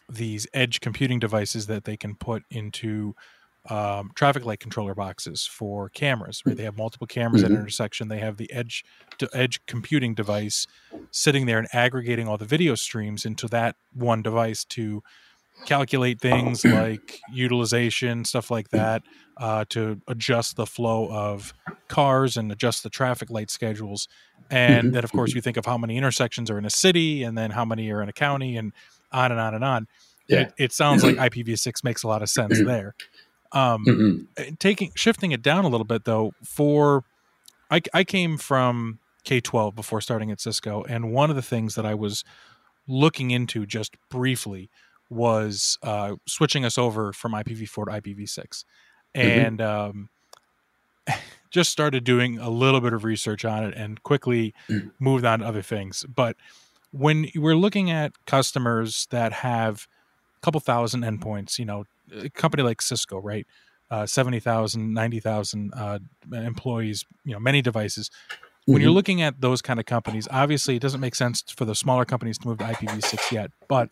these 0.09 0.47
edge 0.53 0.81
computing 0.81 1.19
devices 1.19 1.67
that 1.67 1.85
they 1.85 1.97
can 1.97 2.15
put 2.15 2.43
into 2.51 3.15
um, 3.69 4.11
traffic 4.15 4.45
light 4.45 4.61
controller 4.61 4.95
boxes 4.95 5.47
for 5.47 5.89
cameras. 5.91 6.43
Right, 6.45 6.57
they 6.57 6.65
have 6.65 6.77
multiple 6.77 7.07
cameras 7.07 7.43
mm-hmm. 7.43 7.53
at 7.53 7.57
an 7.57 7.63
intersection. 7.63 8.09
They 8.09 8.19
have 8.19 8.37
the 8.37 8.51
edge 8.53 8.85
to 9.19 9.29
edge 9.35 9.61
computing 9.67 10.15
device 10.15 10.67
sitting 11.11 11.47
there 11.47 11.59
and 11.59 11.69
aggregating 11.73 12.27
all 12.27 12.39
the 12.39 12.47
video 12.47 12.75
streams 12.75 13.25
into 13.25 13.49
that 13.49 13.77
one 13.93 14.23
device 14.23 14.65
to 14.65 15.03
calculate 15.67 16.21
things 16.21 16.65
like 16.65 17.21
utilization, 17.33 18.25
stuff 18.25 18.51
like 18.51 18.71
that, 18.71 19.03
uh, 19.37 19.65
to 19.69 20.01
adjust 20.09 20.57
the 20.57 20.67
flow 20.67 21.11
of 21.11 21.53
cars 21.91 22.39
and 22.39 22.51
adjust 22.51 22.83
the 22.83 22.89
traffic 22.89 23.29
light 23.29 23.51
schedules. 23.51 24.09
And 24.51 24.87
mm-hmm. 24.87 24.95
then, 24.95 25.05
of 25.05 25.13
course, 25.13 25.35
you 25.35 25.43
think 25.43 25.59
of 25.59 25.67
how 25.67 25.77
many 25.77 25.99
intersections 25.99 26.51
are 26.51 26.57
in 26.57 26.65
a 26.65 26.71
city, 26.71 27.23
and 27.23 27.37
then 27.37 27.51
how 27.51 27.67
many 27.67 27.91
are 27.91 28.03
in 28.03 28.09
a 28.09 28.13
county, 28.13 28.57
and 28.57 28.73
on 29.13 29.31
and 29.31 29.41
on 29.41 29.55
and 29.55 29.63
on. 29.63 29.89
Yeah. 30.27 30.41
It, 30.41 30.55
it 30.57 30.73
sounds 30.73 31.05
like 31.05 31.17
IPv6 31.33 31.85
makes 31.85 32.03
a 32.03 32.09
lot 32.09 32.23
of 32.23 32.31
sense 32.31 32.59
there. 32.63 32.95
Um, 33.53 33.85
mm-hmm. 33.85 34.23
Eh, 34.37 34.51
taking 34.59 34.93
shifting 34.95 35.33
it 35.33 35.43
down 35.43 35.65
a 35.65 35.69
little 35.69 35.85
bit 35.85 36.05
though, 36.05 36.33
for 36.43 37.05
I, 37.71 37.81
I 37.93 38.05
came 38.05 38.39
from 38.39 39.01
K 39.25 39.41
twelve 39.41 39.75
before 39.75 40.01
starting 40.01 40.31
at 40.31 40.41
Cisco, 40.41 40.85
and 40.89 41.13
one 41.13 41.31
of 41.31 41.37
the 41.37 41.43
things 41.43 41.75
that 41.75 41.85
I 41.85 41.95
was 41.95 42.25
looking 42.87 43.31
into 43.31 43.67
just 43.67 43.97
briefly 44.09 44.71
was 45.09 45.79
uh, 45.83 46.15
switching 46.27 46.65
us 46.65 46.79
over 46.79 47.13
from 47.13 47.33
IPv4 47.33 47.87
to 47.87 48.01
IPv6, 48.01 48.37
mm-hmm. 48.37 49.21
and 49.21 49.59
mm-hmm. 49.59 49.91
um, 49.91 50.09
just 51.51 51.71
started 51.71 52.05
doing 52.05 52.39
a 52.39 52.51
little 52.51 52.81
bit 52.81 52.93
of 52.93 53.05
research 53.05 53.45
on 53.45 53.65
it, 53.65 53.75
and 53.75 54.03
quickly 54.03 54.55
mm. 54.69 54.91
moved 54.99 55.25
on 55.25 55.41
to 55.41 55.47
other 55.47 55.63
things. 55.63 56.05
But 56.09 56.37
when 56.93 57.29
we're 57.35 57.57
looking 57.57 57.91
at 57.91 58.13
customers 58.27 59.07
that 59.11 59.33
have 59.33 59.87
a 60.37 60.41
couple 60.45 60.61
thousand 60.61 61.03
endpoints, 61.03 61.59
you 61.59 61.65
know, 61.65 61.85
a 62.13 62.29
company 62.31 62.63
like 62.63 62.83
Cisco, 62.83 63.21
right? 63.21 63.47
Uh, 63.91 64.07
70,000, 64.07 64.95
90,000 64.95 65.73
uh, 65.75 65.99
employees, 66.33 67.05
you 67.25 67.33
know, 67.33 67.41
many 67.41 67.61
devices. 67.61 68.11
When 68.65 68.77
mm-hmm. 68.77 68.83
you're 68.83 68.93
looking 68.93 69.21
at 69.21 69.41
those 69.41 69.63
kind 69.63 69.81
of 69.81 69.87
companies, 69.87 70.29
obviously 70.31 70.77
it 70.77 70.83
doesn't 70.83 71.01
make 71.01 71.17
sense 71.17 71.43
for 71.43 71.65
the 71.65 71.75
smaller 71.75 72.05
companies 72.05 72.39
to 72.39 72.49
move 72.49 72.59
to 72.59 72.65
IPv6 72.65 73.33
yet. 73.33 73.51
But 73.67 73.91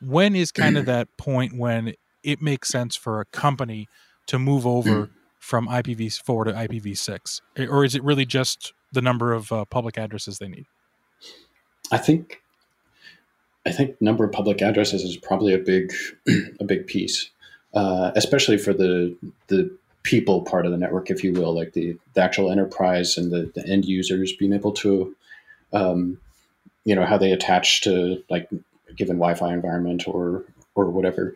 when 0.00 0.36
is 0.36 0.52
kind 0.52 0.76
of 0.76 0.84
that 0.86 1.08
point 1.16 1.56
when 1.56 1.94
it 2.22 2.42
makes 2.42 2.68
sense 2.68 2.94
for 2.94 3.20
a 3.20 3.24
company 3.26 3.88
to 4.26 4.38
move 4.38 4.66
over 4.66 5.10
from 5.42 5.66
IPv4 5.66 6.44
to 6.44 6.52
IPv6, 6.52 7.40
or 7.68 7.84
is 7.84 7.96
it 7.96 8.04
really 8.04 8.24
just 8.24 8.72
the 8.92 9.02
number 9.02 9.32
of 9.32 9.50
uh, 9.50 9.64
public 9.64 9.98
addresses 9.98 10.38
they 10.38 10.46
need? 10.46 10.66
I 11.90 11.98
think 11.98 12.40
I 13.66 13.72
think 13.72 14.00
number 14.00 14.24
of 14.24 14.30
public 14.30 14.62
addresses 14.62 15.02
is 15.02 15.16
probably 15.16 15.52
a 15.52 15.58
big 15.58 15.92
a 16.60 16.64
big 16.64 16.86
piece, 16.86 17.28
uh, 17.74 18.12
especially 18.14 18.56
for 18.56 18.72
the 18.72 19.16
the 19.48 19.76
people 20.04 20.42
part 20.42 20.64
of 20.64 20.70
the 20.70 20.78
network, 20.78 21.10
if 21.10 21.24
you 21.24 21.32
will, 21.32 21.52
like 21.52 21.72
the, 21.72 21.96
the 22.14 22.20
actual 22.20 22.50
enterprise 22.50 23.16
and 23.16 23.30
the, 23.30 23.50
the 23.54 23.66
end 23.68 23.84
users 23.84 24.32
being 24.32 24.52
able 24.52 24.72
to, 24.72 25.14
um, 25.72 26.18
you 26.84 26.94
know, 26.94 27.04
how 27.04 27.18
they 27.18 27.32
attach 27.32 27.80
to 27.82 28.22
like 28.30 28.48
a 28.88 28.92
given 28.94 29.16
Wi-Fi 29.16 29.52
environment 29.52 30.06
or 30.06 30.44
or 30.76 30.86
whatever. 30.86 31.34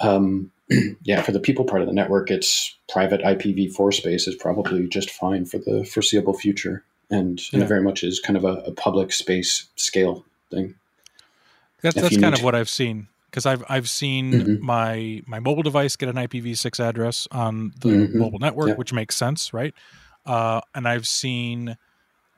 Um, 0.00 0.50
yeah, 1.02 1.22
for 1.22 1.32
the 1.32 1.40
people 1.40 1.64
part 1.64 1.82
of 1.82 1.88
the 1.88 1.94
network, 1.94 2.30
it's 2.30 2.76
private 2.88 3.20
IPv4 3.20 3.92
space 3.92 4.26
is 4.26 4.34
probably 4.34 4.88
just 4.88 5.10
fine 5.10 5.44
for 5.44 5.58
the 5.58 5.84
foreseeable 5.84 6.34
future, 6.34 6.84
and, 7.10 7.40
yeah. 7.40 7.48
and 7.54 7.62
it 7.62 7.66
very 7.66 7.82
much 7.82 8.02
is 8.02 8.20
kind 8.20 8.36
of 8.36 8.44
a, 8.44 8.62
a 8.66 8.72
public 8.72 9.12
space 9.12 9.68
scale 9.76 10.24
thing. 10.50 10.74
That's 11.82 11.96
that's 11.96 12.18
kind 12.18 12.34
of 12.34 12.42
what 12.42 12.54
I've 12.54 12.70
seen 12.70 13.08
because 13.30 13.44
I've 13.44 13.62
I've 13.68 13.88
seen 13.88 14.32
mm-hmm. 14.32 14.64
my 14.64 15.22
my 15.26 15.38
mobile 15.38 15.62
device 15.62 15.96
get 15.96 16.08
an 16.08 16.16
IPv6 16.16 16.80
address 16.80 17.28
on 17.30 17.74
the 17.80 17.88
mm-hmm. 17.88 18.18
mobile 18.18 18.38
network, 18.38 18.68
yeah. 18.68 18.74
which 18.74 18.92
makes 18.92 19.16
sense, 19.16 19.52
right? 19.52 19.74
Uh, 20.24 20.62
and 20.74 20.88
I've 20.88 21.06
seen 21.06 21.76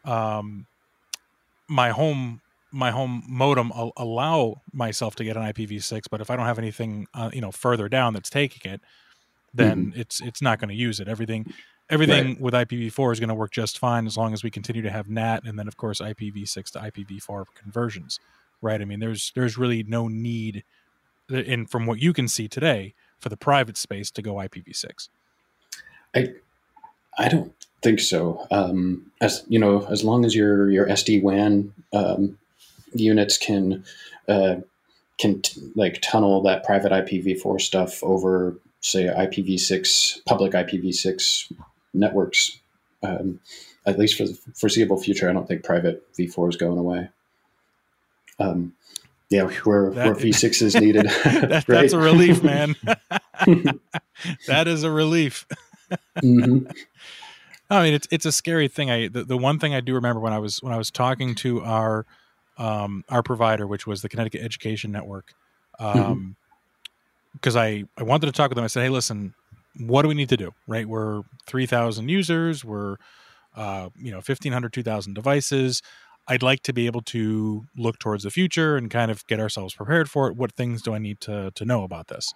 um, 0.04 0.66
my 1.68 1.90
home 1.90 2.40
my 2.72 2.90
home 2.90 3.22
modem 3.28 3.72
al- 3.74 3.92
allow 3.96 4.60
myself 4.72 5.16
to 5.16 5.24
get 5.24 5.36
an 5.36 5.42
IPv6, 5.42 6.04
but 6.10 6.20
if 6.20 6.30
I 6.30 6.36
don't 6.36 6.46
have 6.46 6.58
anything 6.58 7.06
uh, 7.14 7.30
you 7.32 7.40
know 7.40 7.52
further 7.52 7.88
down 7.88 8.12
that's 8.12 8.30
taking 8.30 8.70
it, 8.70 8.80
then 9.54 9.86
mm-hmm. 9.86 10.00
it's 10.00 10.20
it's 10.20 10.42
not 10.42 10.58
going 10.58 10.68
to 10.68 10.74
use 10.74 11.00
it. 11.00 11.08
Everything 11.08 11.52
everything 11.88 12.26
right. 12.26 12.40
with 12.40 12.54
IPv4 12.54 13.12
is 13.12 13.20
going 13.20 13.28
to 13.28 13.34
work 13.34 13.52
just 13.52 13.78
fine 13.78 14.06
as 14.06 14.16
long 14.16 14.32
as 14.32 14.42
we 14.42 14.50
continue 14.50 14.82
to 14.82 14.90
have 14.90 15.08
NAT 15.08 15.44
and 15.44 15.56
then 15.56 15.68
of 15.68 15.76
course 15.76 16.00
IPv6 16.00 16.72
to 16.72 16.78
IPv4 16.80 17.44
conversions 17.54 18.18
right? 18.60 18.80
I 18.80 18.84
mean, 18.84 19.00
there's 19.00 19.32
there's 19.34 19.58
really 19.58 19.82
no 19.82 20.08
need, 20.08 20.64
and 21.28 21.70
from 21.70 21.86
what 21.86 22.00
you 22.00 22.12
can 22.12 22.28
see 22.28 22.48
today, 22.48 22.94
for 23.18 23.28
the 23.28 23.36
private 23.36 23.76
space 23.76 24.10
to 24.12 24.22
go 24.22 24.34
IPv6. 24.34 25.08
I 26.14 26.34
I 27.18 27.28
don't 27.28 27.52
think 27.82 28.00
so. 28.00 28.46
Um, 28.50 29.10
as 29.20 29.44
you 29.48 29.58
know, 29.58 29.86
as 29.86 30.04
long 30.04 30.24
as 30.24 30.34
your 30.34 30.70
your 30.70 30.86
SD 30.86 31.22
WAN 31.22 31.72
um, 31.92 32.38
units 32.98 33.38
can 33.38 33.84
uh, 34.28 34.56
can 35.18 35.42
t- 35.42 35.72
like 35.74 36.00
tunnel 36.02 36.42
that 36.42 36.64
private 36.64 36.92
IPv4 36.92 37.60
stuff 37.60 38.02
over, 38.02 38.58
say, 38.80 39.04
IPv6 39.04 40.24
public 40.26 40.52
IPv6 40.52 41.52
networks. 41.94 42.58
Um, 43.02 43.40
at 43.86 43.98
least 43.98 44.16
for 44.16 44.24
the 44.24 44.38
foreseeable 44.54 45.00
future, 45.00 45.30
I 45.30 45.32
don't 45.32 45.46
think 45.46 45.62
private 45.62 46.02
v4 46.14 46.48
is 46.48 46.56
going 46.56 46.78
away 46.78 47.08
um, 48.38 48.74
yeah, 49.30 49.44
where 49.64 49.90
that, 49.90 50.06
where 50.06 50.14
V 50.14 50.32
six 50.32 50.62
is 50.62 50.74
needed. 50.80 51.06
that, 51.06 51.50
right? 51.52 51.66
That's 51.66 51.92
a 51.92 51.98
relief, 51.98 52.42
man. 52.42 52.76
that 54.46 54.68
is 54.68 54.82
a 54.82 54.90
relief. 54.90 55.46
mm-hmm. 56.22 56.70
I 57.68 57.82
mean, 57.82 57.94
it's 57.94 58.06
it's 58.10 58.26
a 58.26 58.32
scary 58.32 58.68
thing. 58.68 58.90
I 58.90 59.08
the, 59.08 59.24
the 59.24 59.36
one 59.36 59.58
thing 59.58 59.74
I 59.74 59.80
do 59.80 59.94
remember 59.94 60.20
when 60.20 60.32
I 60.32 60.38
was 60.38 60.62
when 60.62 60.72
I 60.72 60.78
was 60.78 60.90
talking 60.90 61.34
to 61.36 61.62
our 61.62 62.06
um, 62.58 63.04
our 63.08 63.22
provider, 63.22 63.66
which 63.66 63.86
was 63.86 64.02
the 64.02 64.08
Connecticut 64.08 64.42
Education 64.42 64.92
Network, 64.92 65.34
because 65.78 65.94
um, 65.94 66.36
mm-hmm. 67.42 67.58
I 67.58 67.84
I 67.96 68.02
wanted 68.02 68.26
to 68.26 68.32
talk 68.32 68.50
with 68.50 68.56
them. 68.56 68.64
I 68.64 68.68
said, 68.68 68.82
hey, 68.82 68.88
listen, 68.88 69.34
what 69.78 70.02
do 70.02 70.08
we 70.08 70.14
need 70.14 70.28
to 70.30 70.36
do? 70.36 70.52
Right, 70.66 70.86
we're 70.86 71.22
three 71.46 71.66
thousand 71.66 72.08
users. 72.08 72.64
We're 72.64 72.96
uh, 73.56 73.88
you 73.96 74.10
know 74.10 74.18
1500 74.18 74.72
2000 74.72 75.14
devices 75.14 75.82
I'd 76.28 76.42
like 76.42 76.62
to 76.62 76.72
be 76.72 76.86
able 76.86 77.02
to 77.02 77.64
look 77.76 77.98
towards 77.98 78.24
the 78.24 78.30
future 78.30 78.76
and 78.76 78.90
kind 78.90 79.10
of 79.10 79.26
get 79.26 79.38
ourselves 79.38 79.74
prepared 79.74 80.10
for 80.10 80.28
it. 80.28 80.36
What 80.36 80.52
things 80.52 80.82
do 80.82 80.92
I 80.92 80.98
need 80.98 81.20
to 81.22 81.52
to 81.52 81.64
know 81.64 81.84
about 81.84 82.08
this? 82.08 82.32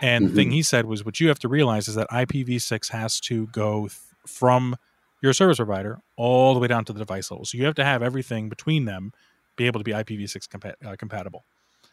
And 0.00 0.24
mm-hmm. 0.24 0.34
the 0.34 0.40
thing 0.40 0.48
mm-hmm. 0.48 0.54
he 0.54 0.62
said 0.62 0.86
was, 0.86 1.04
what 1.04 1.20
you 1.20 1.28
have 1.28 1.38
to 1.40 1.48
realize 1.48 1.88
is 1.88 1.94
that 1.94 2.08
IPv6 2.10 2.90
has 2.90 3.20
to 3.20 3.46
go 3.48 3.82
th- 3.82 3.92
from 4.26 4.76
your 5.22 5.32
service 5.32 5.56
provider 5.56 5.98
all 6.16 6.54
the 6.54 6.60
way 6.60 6.68
down 6.68 6.84
to 6.84 6.92
the 6.92 6.98
device 6.98 7.30
level. 7.30 7.44
So 7.44 7.58
you 7.58 7.64
have 7.64 7.74
to 7.76 7.84
have 7.84 8.02
everything 8.02 8.48
between 8.48 8.84
them 8.84 9.12
be 9.58 9.66
able 9.66 9.80
to 9.80 9.84
be 9.84 9.92
IPv6 9.92 10.48
compa- 10.48 10.74
uh, 10.86 10.96
compatible. 10.96 11.44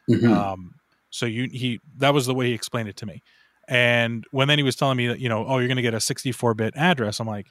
Mm-hmm. 0.10 0.32
Um, 0.32 0.76
so 1.10 1.26
you 1.26 1.50
he 1.52 1.82
that 1.98 2.14
was 2.14 2.26
the 2.26 2.34
way 2.34 2.48
he 2.48 2.54
explained 2.54 2.88
it 2.88 2.96
to 2.98 3.06
me. 3.06 3.22
And 3.68 4.26
when 4.32 4.48
then 4.48 4.60
he 4.60 4.64
was 4.64 4.76
telling 4.76 4.96
me 4.96 5.08
that 5.08 5.20
you 5.20 5.28
know, 5.28 5.46
oh, 5.46 5.58
you're 5.58 5.68
going 5.68 5.78
to 5.78 5.82
get 5.82 5.94
a 5.94 6.00
64 6.00 6.54
bit 6.54 6.74
address, 6.78 7.20
I'm 7.20 7.28
like, 7.28 7.48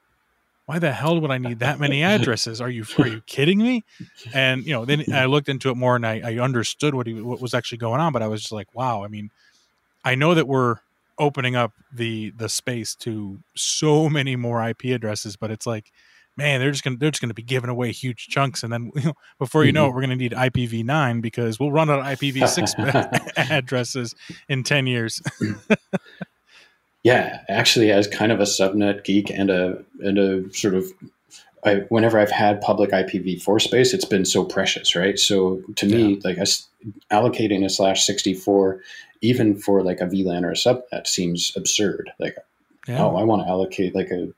why 0.67 0.79
the 0.79 0.93
hell 0.93 1.21
would 1.21 1.31
I 1.31 1.39
need 1.39 1.59
that 1.59 1.79
many 1.79 2.03
addresses? 2.03 2.61
Are 2.61 2.71
you 2.71 2.85
are 2.99 3.09
you 3.09 3.21
kidding 3.27 3.59
me? 3.59 3.85
And 4.33 4.65
you 4.65 4.73
know, 4.73 4.85
then 4.85 5.05
I 5.13 5.27
looked 5.27 5.49
into 5.49 5.69
it 5.71 5.77
more 5.77 5.97
and 5.97 6.07
I, 6.07 6.23
I 6.25 6.39
understood 6.39 6.95
what 6.95 7.07
he 7.07 7.21
what 7.21 7.41
was 7.41 7.53
actually 7.53 7.79
going 7.79 8.01
on. 8.01 8.13
But 8.13 8.23
I 8.23 8.29
was 8.29 8.41
just 8.41 8.53
like, 8.53 8.75
wow. 8.75 9.05
I 9.05 9.09
mean, 9.09 9.31
I 10.05 10.15
know 10.15 10.35
that 10.35 10.49
we're 10.49 10.77
opening 11.19 11.57
up 11.57 11.73
the 11.93 12.31
the 12.31 12.49
space 12.49 12.95
to 12.97 13.41
so 13.55 14.09
many 14.09 14.37
more 14.37 14.67
IP 14.67 14.85
addresses, 14.85 15.37
but 15.37 15.51
it's 15.51 15.67
like, 15.67 15.93
man, 16.37 16.61
they're 16.61 16.71
just 16.71 16.85
gonna 16.85 16.97
they're 16.97 17.11
just 17.11 17.21
gonna 17.21 17.35
be 17.35 17.43
giving 17.43 17.71
away 17.71 17.93
huge 17.93 18.29
chunks, 18.29 18.63
and 18.63 18.73
then 18.73 18.91
you 18.97 19.03
know, 19.03 19.15
before 19.39 19.65
you 19.65 19.73
know 19.73 19.85
it, 19.85 19.89
mm-hmm. 19.89 19.97
we're 19.97 20.03
gonna 20.03 20.17
need 20.17 20.33
IPv9 20.33 21.23
because 21.23 21.59
we'll 21.59 21.73
run 21.73 21.91
out 21.91 22.01
of 22.01 22.07
IPv6 22.07 23.37
addresses 23.51 24.15
in 24.49 24.63
ten 24.63 24.87
years. 24.87 25.23
Yeah, 27.03 27.43
actually, 27.49 27.91
as 27.93 28.07
kind 28.07 28.33
of 28.33 28.41
a 28.41 28.45
subnet 28.45 29.05
geek 29.05 29.31
and 29.31 29.51
a 29.51 29.85
and 30.01 30.19
a 30.19 30.53
sort 30.55 30.75
of, 30.75 30.91
I, 31.63 31.77
whenever 31.91 32.19
I've 32.19 32.31
had 32.31 32.63
public 32.63 32.91
IPv4 32.91 33.61
space, 33.61 33.93
it's 33.93 34.07
been 34.07 34.25
so 34.25 34.43
precious, 34.43 34.97
right? 34.97 35.19
So 35.19 35.61
to 35.77 35.87
yeah. 35.87 35.97
me, 35.97 36.21
like 36.25 36.39
allocating 37.13 37.65
a 37.65 37.69
slash 37.69 38.05
sixty 38.07 38.33
four, 38.33 38.81
even 39.21 39.57
for 39.57 39.83
like 39.83 40.01
a 40.01 40.07
VLAN 40.07 40.45
or 40.45 40.51
a 40.51 40.55
subnet, 40.55 41.07
seems 41.07 41.53
absurd. 41.57 42.11
Like, 42.19 42.37
yeah. 42.87 43.03
oh, 43.03 43.17
I 43.17 43.25
want 43.25 43.43
to 43.43 43.49
allocate 43.49 43.95
like 43.95 44.11
a 44.11 44.29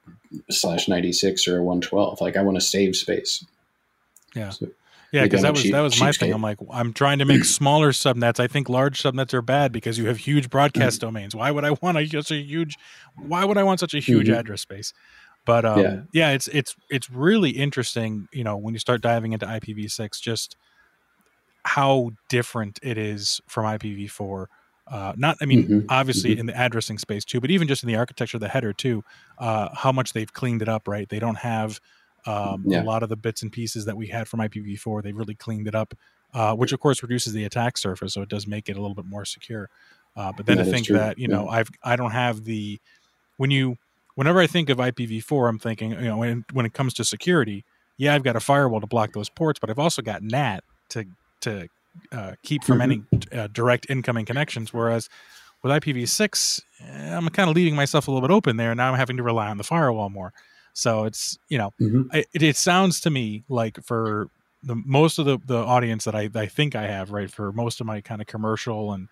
slash 0.51 0.89
ninety 0.89 1.13
six 1.13 1.47
or 1.49 1.59
a 1.59 1.63
one 1.63 1.81
twelve. 1.81 2.21
Like, 2.21 2.37
I 2.37 2.43
want 2.43 2.57
to 2.57 2.61
save 2.61 2.97
space. 2.97 3.45
Yeah. 4.35 4.51
So, 4.51 4.69
yeah, 5.13 5.23
because 5.23 5.43
that 5.43 5.53
was 5.53 5.63
cheap, 5.63 5.73
that 5.73 5.81
was 5.81 5.99
my 6.01 6.13
thing. 6.13 6.33
I'm 6.33 6.43
like, 6.43 6.59
I'm 6.71 6.93
trying 6.93 7.21
to 7.21 7.25
make 7.25 7.45
smaller 7.45 7.93
subnets. 7.93 8.41
I 8.41 8.49
think 8.49 8.69
large 8.69 9.03
subnets 9.03 9.33
are 9.35 9.43
bad 9.43 9.73
because 9.73 9.99
you 9.99 10.07
have 10.07 10.19
huge 10.19 10.51
broadcast 10.51 10.99
mm-hmm. 10.99 11.07
domains. 11.07 11.35
Why 11.35 11.51
would 11.51 11.65
I 11.65 11.71
want 11.71 11.97
a, 11.97 12.07
such 12.07 12.33
a 12.33 12.37
huge? 12.37 12.77
Why 13.17 13.45
would 13.45 13.57
I 13.57 13.63
want 13.63 13.81
such 13.81 13.95
a 13.95 14.01
huge 14.01 14.27
mm-hmm. 14.27 14.39
address 14.39 14.63
space? 14.63 14.93
But 15.47 15.65
um, 15.65 15.81
yeah. 15.81 16.01
yeah, 16.13 16.31
it's 16.33 16.49
it's 16.49 16.75
it's 16.91 17.09
really 17.09 17.51
interesting. 17.51 18.29
You 18.33 18.45
know, 18.45 18.57
when 18.57 18.75
you 18.75 18.81
start 18.81 19.01
diving 19.01 19.33
into 19.33 19.47
IPv6, 19.47 20.21
just 20.21 20.57
how 21.65 22.11
different 22.29 22.79
it 22.83 22.99
is 22.99 23.41
from 23.47 23.65
IPv4. 23.65 24.47
Uh, 24.89 25.13
not, 25.17 25.37
I 25.41 25.47
mean, 25.47 25.65
mm-hmm. 25.65 25.87
obviously 25.89 26.31
mm-hmm. 26.31 26.41
in 26.41 26.47
the 26.47 26.57
addressing 26.57 26.99
space 26.99 27.25
too, 27.25 27.41
but 27.41 27.51
even 27.51 27.67
just 27.67 27.83
in 27.83 27.89
the 27.89 27.97
architecture 27.97 28.37
of 28.37 28.41
the 28.41 28.49
header 28.49 28.73
too. 28.73 29.03
Uh, 29.39 29.69
how 29.75 29.91
much 29.91 30.13
they've 30.13 30.33
cleaned 30.33 30.63
it 30.63 30.69
up, 30.69 30.87
right? 30.87 31.09
They 31.09 31.19
don't 31.19 31.39
have 31.39 31.81
um, 32.27 32.65
yeah. 32.67 32.83
A 32.83 32.85
lot 32.85 33.03
of 33.03 33.09
the 33.09 33.17
bits 33.17 33.43
and 33.43 33.53
pieces 33.53 33.85
that 33.85 33.97
we 33.97 34.09
had 34.09 34.27
from 34.27 34.41
IPv4, 34.41 35.03
they 35.03 35.13
really 35.13 35.35
cleaned 35.35 35.69
it 35.69 35.75
up, 35.75 35.95
uh, 36.35 36.55
which 36.55 36.73
of 36.73 36.81
course 36.81 37.03
reduces 37.03 37.33
the 37.33 37.45
attack 37.45 37.79
surface, 37.79 38.15
so 38.15 38.23
it 38.23 38.29
does 38.29 38.47
make 38.47 38.69
it 38.69 38.77
a 38.77 38.81
little 38.81 38.95
bit 38.95 39.07
more 39.07 39.25
secure. 39.25 39.71
Uh, 40.17 40.33
but 40.37 40.47
then 40.47 40.57
that 40.57 40.65
to 40.65 40.71
think 40.71 40.89
that 40.89 41.19
you 41.19 41.29
know 41.29 41.45
yeah. 41.45 41.59
I've 41.59 41.71
I 41.85 41.97
don't 41.97 42.11
have 42.11 42.45
the 42.45 42.81
when 43.37 43.51
you 43.51 43.77
whenever 44.17 44.41
I 44.41 44.47
think 44.47 44.71
of 44.71 44.79
IPv4, 44.79 45.49
I'm 45.49 45.59
thinking 45.59 45.93
you 45.93 46.01
know 46.01 46.17
when 46.19 46.45
when 46.53 46.67
it 46.67 46.73
comes 46.73 46.95
to 46.95 47.05
security, 47.05 47.65
yeah, 47.97 48.15
I've 48.15 48.25
got 48.25 48.35
a 48.35 48.41
firewall 48.41 48.81
to 48.81 48.87
block 48.87 49.13
those 49.13 49.29
ports, 49.29 49.61
but 49.61 49.71
I've 49.71 49.79
also 49.79 50.03
got 50.03 50.23
NAT 50.23 50.65
to 50.91 51.05
to 51.43 51.69
uh, 52.13 52.33
keep 52.43 52.65
from 52.65 52.79
mm-hmm. 52.79 53.17
any 53.33 53.41
uh, 53.41 53.49
direct 53.49 53.87
incoming 53.89 54.25
connections. 54.25 54.73
Whereas 54.73 55.09
with 55.63 55.73
IPv6, 55.73 56.63
eh, 56.81 57.17
I'm 57.17 57.29
kind 57.31 57.51
of 57.51 57.57
leaving 57.57 57.75
myself 57.75 58.09
a 58.09 58.11
little 58.11 58.27
bit 58.27 58.33
open 58.33 58.57
there. 58.57 58.75
Now 58.75 58.91
I'm 58.91 58.99
having 58.99 59.17
to 59.17 59.23
rely 59.23 59.49
on 59.49 59.59
the 59.59 59.65
firewall 59.65 60.11
more. 60.11 60.33
So 60.73 61.05
it's 61.05 61.39
you 61.49 61.57
know 61.57 61.73
mm-hmm. 61.81 62.15
it, 62.15 62.27
it 62.35 62.57
sounds 62.57 63.01
to 63.01 63.11
me 63.11 63.45
like 63.49 63.83
for 63.83 64.29
the 64.63 64.75
most 64.75 65.19
of 65.19 65.25
the 65.25 65.39
the 65.45 65.57
audience 65.57 66.05
that 66.05 66.15
I 66.15 66.29
I 66.35 66.47
think 66.47 66.77
I 66.77 66.87
have 66.87 67.13
right 67.13 67.31
for 67.31 67.51
most 67.53 67.81
of 67.81 67.87
my 67.87 68.01
kind 68.03 68.21
of 68.21 68.27
commercial 68.27 68.93
and 68.93 69.09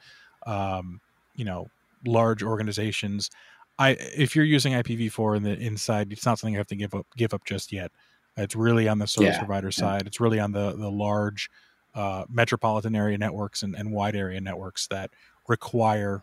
um, 0.46 1.00
you 1.34 1.44
know 1.44 1.68
large 2.04 2.42
organizations. 2.42 3.30
I 3.78 3.90
if 4.16 4.36
you're 4.36 4.44
using 4.44 4.74
IPv4 4.74 5.38
in 5.38 5.42
the 5.42 5.58
inside, 5.58 6.12
it's 6.12 6.26
not 6.26 6.38
something 6.38 6.52
you 6.52 6.58
have 6.58 6.66
to 6.68 6.76
give 6.76 6.94
up 6.94 7.06
give 7.16 7.32
up 7.32 7.44
just 7.46 7.72
yet. 7.72 7.90
It's 8.36 8.54
really 8.54 8.88
on 8.88 8.98
the 8.98 9.06
service 9.06 9.34
yeah, 9.34 9.38
provider 9.38 9.68
yeah. 9.68 9.70
side. 9.70 10.06
It's 10.06 10.20
really 10.20 10.40
on 10.40 10.52
the 10.52 10.72
the 10.76 10.90
large 10.90 11.50
uh, 11.94 12.24
metropolitan 12.28 12.94
area 12.94 13.18
networks 13.18 13.62
and, 13.62 13.74
and 13.74 13.92
wide 13.92 14.16
area 14.16 14.40
networks 14.40 14.86
that 14.88 15.10
require 15.48 16.22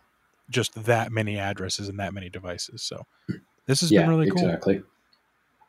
just 0.50 0.84
that 0.84 1.12
many 1.12 1.38
addresses 1.38 1.88
and 1.88 2.00
that 2.00 2.14
many 2.14 2.30
devices. 2.30 2.82
So 2.82 3.06
this 3.66 3.82
has 3.82 3.92
yeah, 3.92 4.02
been 4.02 4.10
really 4.10 4.30
cool. 4.30 4.44
Exactly. 4.44 4.84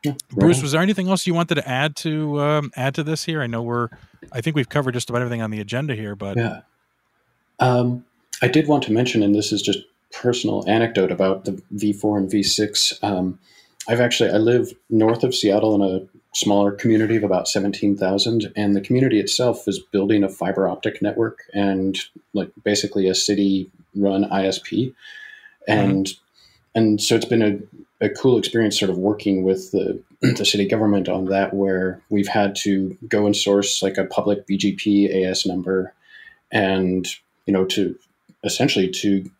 Yeah, 0.05 0.15
Bruce, 0.31 0.61
was 0.61 0.73
there 0.73 0.83
anything 0.83 1.09
else 1.09 1.27
you 1.29 1.35
wanted 1.35 1.55
to 1.57 1.69
add 1.69 1.95
to 1.97 2.41
um, 2.41 2.73
add 2.75 2.97
to 2.97 3.05
this 3.05 3.25
here? 3.25 3.41
I 3.41 3.47
know 3.47 3.63
we're, 3.63 3.89
I 4.33 4.41
think 4.41 4.57
we've 4.57 4.69
covered 4.69 4.93
just 4.93 5.09
about 5.09 5.23
everything 5.23 5.43
on 5.43 5.53
the 5.53 5.61
agenda 5.61 5.95
here, 5.95 6.17
but 6.17 6.37
yeah, 6.37 6.63
um, 7.61 8.05
I 8.43 8.49
did 8.49 8.67
want 8.67 8.83
to 8.85 8.93
mention, 8.93 9.23
and 9.23 9.33
this 9.33 9.53
is 9.53 9.63
just 9.63 9.79
personal 10.11 10.69
anecdote 10.69 11.13
about 11.13 11.45
the 11.45 11.53
V4 11.75 12.19
and 12.19 12.31
V6. 12.31 13.03
Um, 13.05 13.39
I've 13.89 14.01
actually 14.01 14.31
I 14.31 14.37
live 14.37 14.73
north 14.91 15.25
of 15.25 15.35
Seattle 15.35 15.75
in 15.75 15.83
a 15.83 16.07
smaller 16.35 16.73
community 16.73 17.17
of 17.17 17.25
about 17.25 17.49
17,000 17.49 18.53
and 18.57 18.75
the 18.75 18.81
community 18.81 19.21
itself 19.21 19.69
is 19.69 19.79
building 19.79 20.25
a 20.25 20.29
fiber 20.29 20.67
optic 20.67 21.03
network 21.03 21.41
and 21.53 21.99
like 22.33 22.51
basically 22.65 23.07
a 23.07 23.15
city 23.15 23.71
run 23.95 24.25
ISP 24.31 24.95
and 25.69 26.07
mm-hmm. 26.07 26.79
and 26.79 27.03
so 27.03 27.17
it's 27.17 27.27
been 27.27 27.43
a, 27.43 28.05
a 28.05 28.09
cool 28.09 28.39
experience 28.39 28.79
sort 28.79 28.91
of 28.91 28.97
working 28.97 29.43
with 29.43 29.73
the 29.73 30.03
the 30.23 30.45
city 30.45 30.67
government 30.67 31.09
on 31.09 31.27
that 31.27 31.53
where 31.53 32.01
we've 32.09 32.29
had 32.29 32.55
to 32.55 32.97
go 33.09 33.27
and 33.27 33.37
source 33.37 33.83
like 33.83 33.99
a 33.99 34.05
public 34.05 34.47
BGP 34.47 35.27
AS 35.27 35.45
number 35.45 35.93
and 36.51 37.07
you 37.45 37.53
know 37.53 37.65
to 37.67 37.99
essentially 38.45 38.89
to 38.89 39.31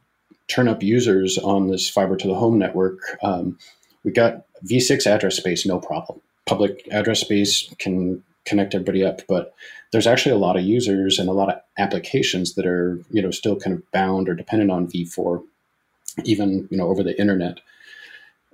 turn 0.49 0.69
up 0.69 0.83
users 0.83 1.39
on 1.39 1.69
this 1.69 1.89
fiber 1.89 2.17
to 2.17 2.29
the 2.29 2.35
home 2.35 2.59
network 2.59 3.01
um, 3.23 3.57
we 4.05 4.11
got 4.13 4.45
v6 4.65 5.07
address 5.07 5.37
space 5.37 5.67
no 5.67 5.79
problem. 5.79 6.21
Public 6.47 6.87
address 6.91 7.21
space 7.21 7.73
can 7.79 8.23
connect 8.45 8.75
everybody 8.75 9.05
up 9.05 9.21
but 9.29 9.55
there's 9.93 10.07
actually 10.07 10.33
a 10.33 10.39
lot 10.39 10.57
of 10.57 10.65
users 10.65 11.19
and 11.21 11.29
a 11.29 11.33
lot 11.33 11.49
of 11.49 11.61
applications 11.79 12.55
that 12.55 12.67
are 12.67 12.99
you 13.11 13.23
know 13.23 13.31
still 13.31 13.57
kind 13.57 13.77
of 13.77 13.91
bound 13.93 14.29
or 14.29 14.35
dependent 14.35 14.71
on 14.71 14.89
v4 14.89 15.43
even 16.25 16.69
you 16.71 16.77
know 16.77 16.89
over 16.89 17.03
the 17.03 17.19
internet. 17.19 17.61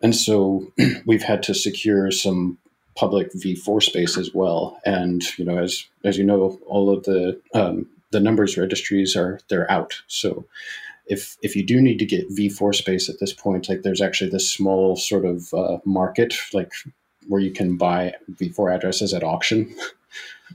And 0.02 0.14
so 0.14 0.72
we've 1.06 1.22
had 1.22 1.42
to 1.44 1.54
secure 1.54 2.10
some 2.10 2.58
public 2.96 3.32
v4 3.32 3.82
space 3.82 4.18
as 4.18 4.34
well. 4.34 4.80
And 4.84 5.22
you 5.38 5.44
know 5.44 5.58
as 5.58 5.86
as 6.04 6.18
you 6.18 6.24
know 6.24 6.58
all 6.66 6.90
of 6.90 7.04
the 7.04 7.40
um, 7.54 7.86
the 8.10 8.20
numbers 8.20 8.56
registries 8.56 9.16
are 9.16 9.40
they're 9.48 9.70
out. 9.70 9.94
So 10.06 10.44
if 11.08 11.36
if 11.42 11.56
you 11.56 11.64
do 11.64 11.80
need 11.80 11.98
to 11.98 12.06
get 12.06 12.30
v4 12.30 12.74
space 12.74 13.08
at 13.08 13.18
this 13.20 13.32
point 13.32 13.68
like 13.68 13.82
there's 13.82 14.00
actually 14.00 14.30
this 14.30 14.48
small 14.48 14.96
sort 14.96 15.24
of 15.24 15.52
uh, 15.54 15.78
market 15.84 16.34
like 16.52 16.72
where 17.26 17.40
you 17.40 17.50
can 17.50 17.76
buy 17.76 18.14
v4 18.32 18.74
addresses 18.74 19.12
at 19.12 19.24
auction 19.24 19.74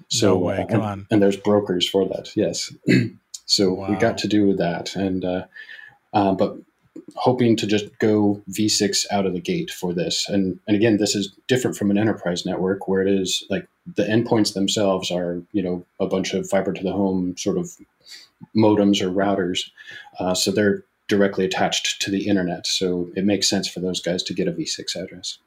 so 0.08 0.30
no 0.30 0.38
way. 0.38 0.66
Come 0.70 0.82
and, 0.82 0.84
on. 0.84 1.08
and 1.12 1.22
there's 1.22 1.38
brokers 1.38 1.88
for 1.88 2.08
that 2.08 2.36
yes 2.36 2.74
so 3.46 3.74
wow. 3.74 3.90
we 3.90 3.96
got 3.96 4.18
to 4.20 4.28
do 4.28 4.54
that 4.56 4.96
and 4.96 5.26
uh, 5.26 5.46
uh, 6.14 6.34
but 6.34 6.58
hoping 7.16 7.56
to 7.58 7.68
just 7.68 7.98
go 8.00 8.42
v6 8.52 9.06
out 9.12 9.26
of 9.26 9.34
the 9.34 9.42
gate 9.42 9.72
for 9.72 9.94
this 9.94 10.30
and 10.30 10.60
and 10.68 10.76
again 10.76 10.98
this 10.98 11.16
is 11.16 11.34
different 11.48 11.76
from 11.76 11.92
an 11.92 11.98
enterprise 11.98 12.46
network 12.46 12.88
where 12.88 13.02
it 13.02 13.08
is 13.08 13.44
like 13.50 13.68
the 13.96 14.04
endpoints 14.04 14.54
themselves 14.54 15.12
are 15.12 15.42
you 15.52 15.62
know 15.62 15.86
a 16.00 16.08
bunch 16.08 16.34
of 16.34 16.48
fiber 16.50 16.72
to 16.72 16.84
the 16.84 16.92
home 16.92 17.36
sort 17.38 17.58
of 17.58 17.72
modems 18.56 19.02
or 19.02 19.10
routers. 19.10 19.70
Uh, 20.20 20.34
so 20.34 20.52
they're 20.52 20.84
directly 21.08 21.46
attached 21.46 22.02
to 22.02 22.12
the 22.12 22.28
internet. 22.28 22.66
So 22.66 23.10
it 23.16 23.26
makes 23.26 23.48
sense 23.48 23.68
for 23.68 23.80
those 23.80 24.02
guys 24.02 24.24
to 24.24 24.34
get 24.34 24.48
a 24.48 24.52
v6 24.52 24.96
address. 24.96 25.40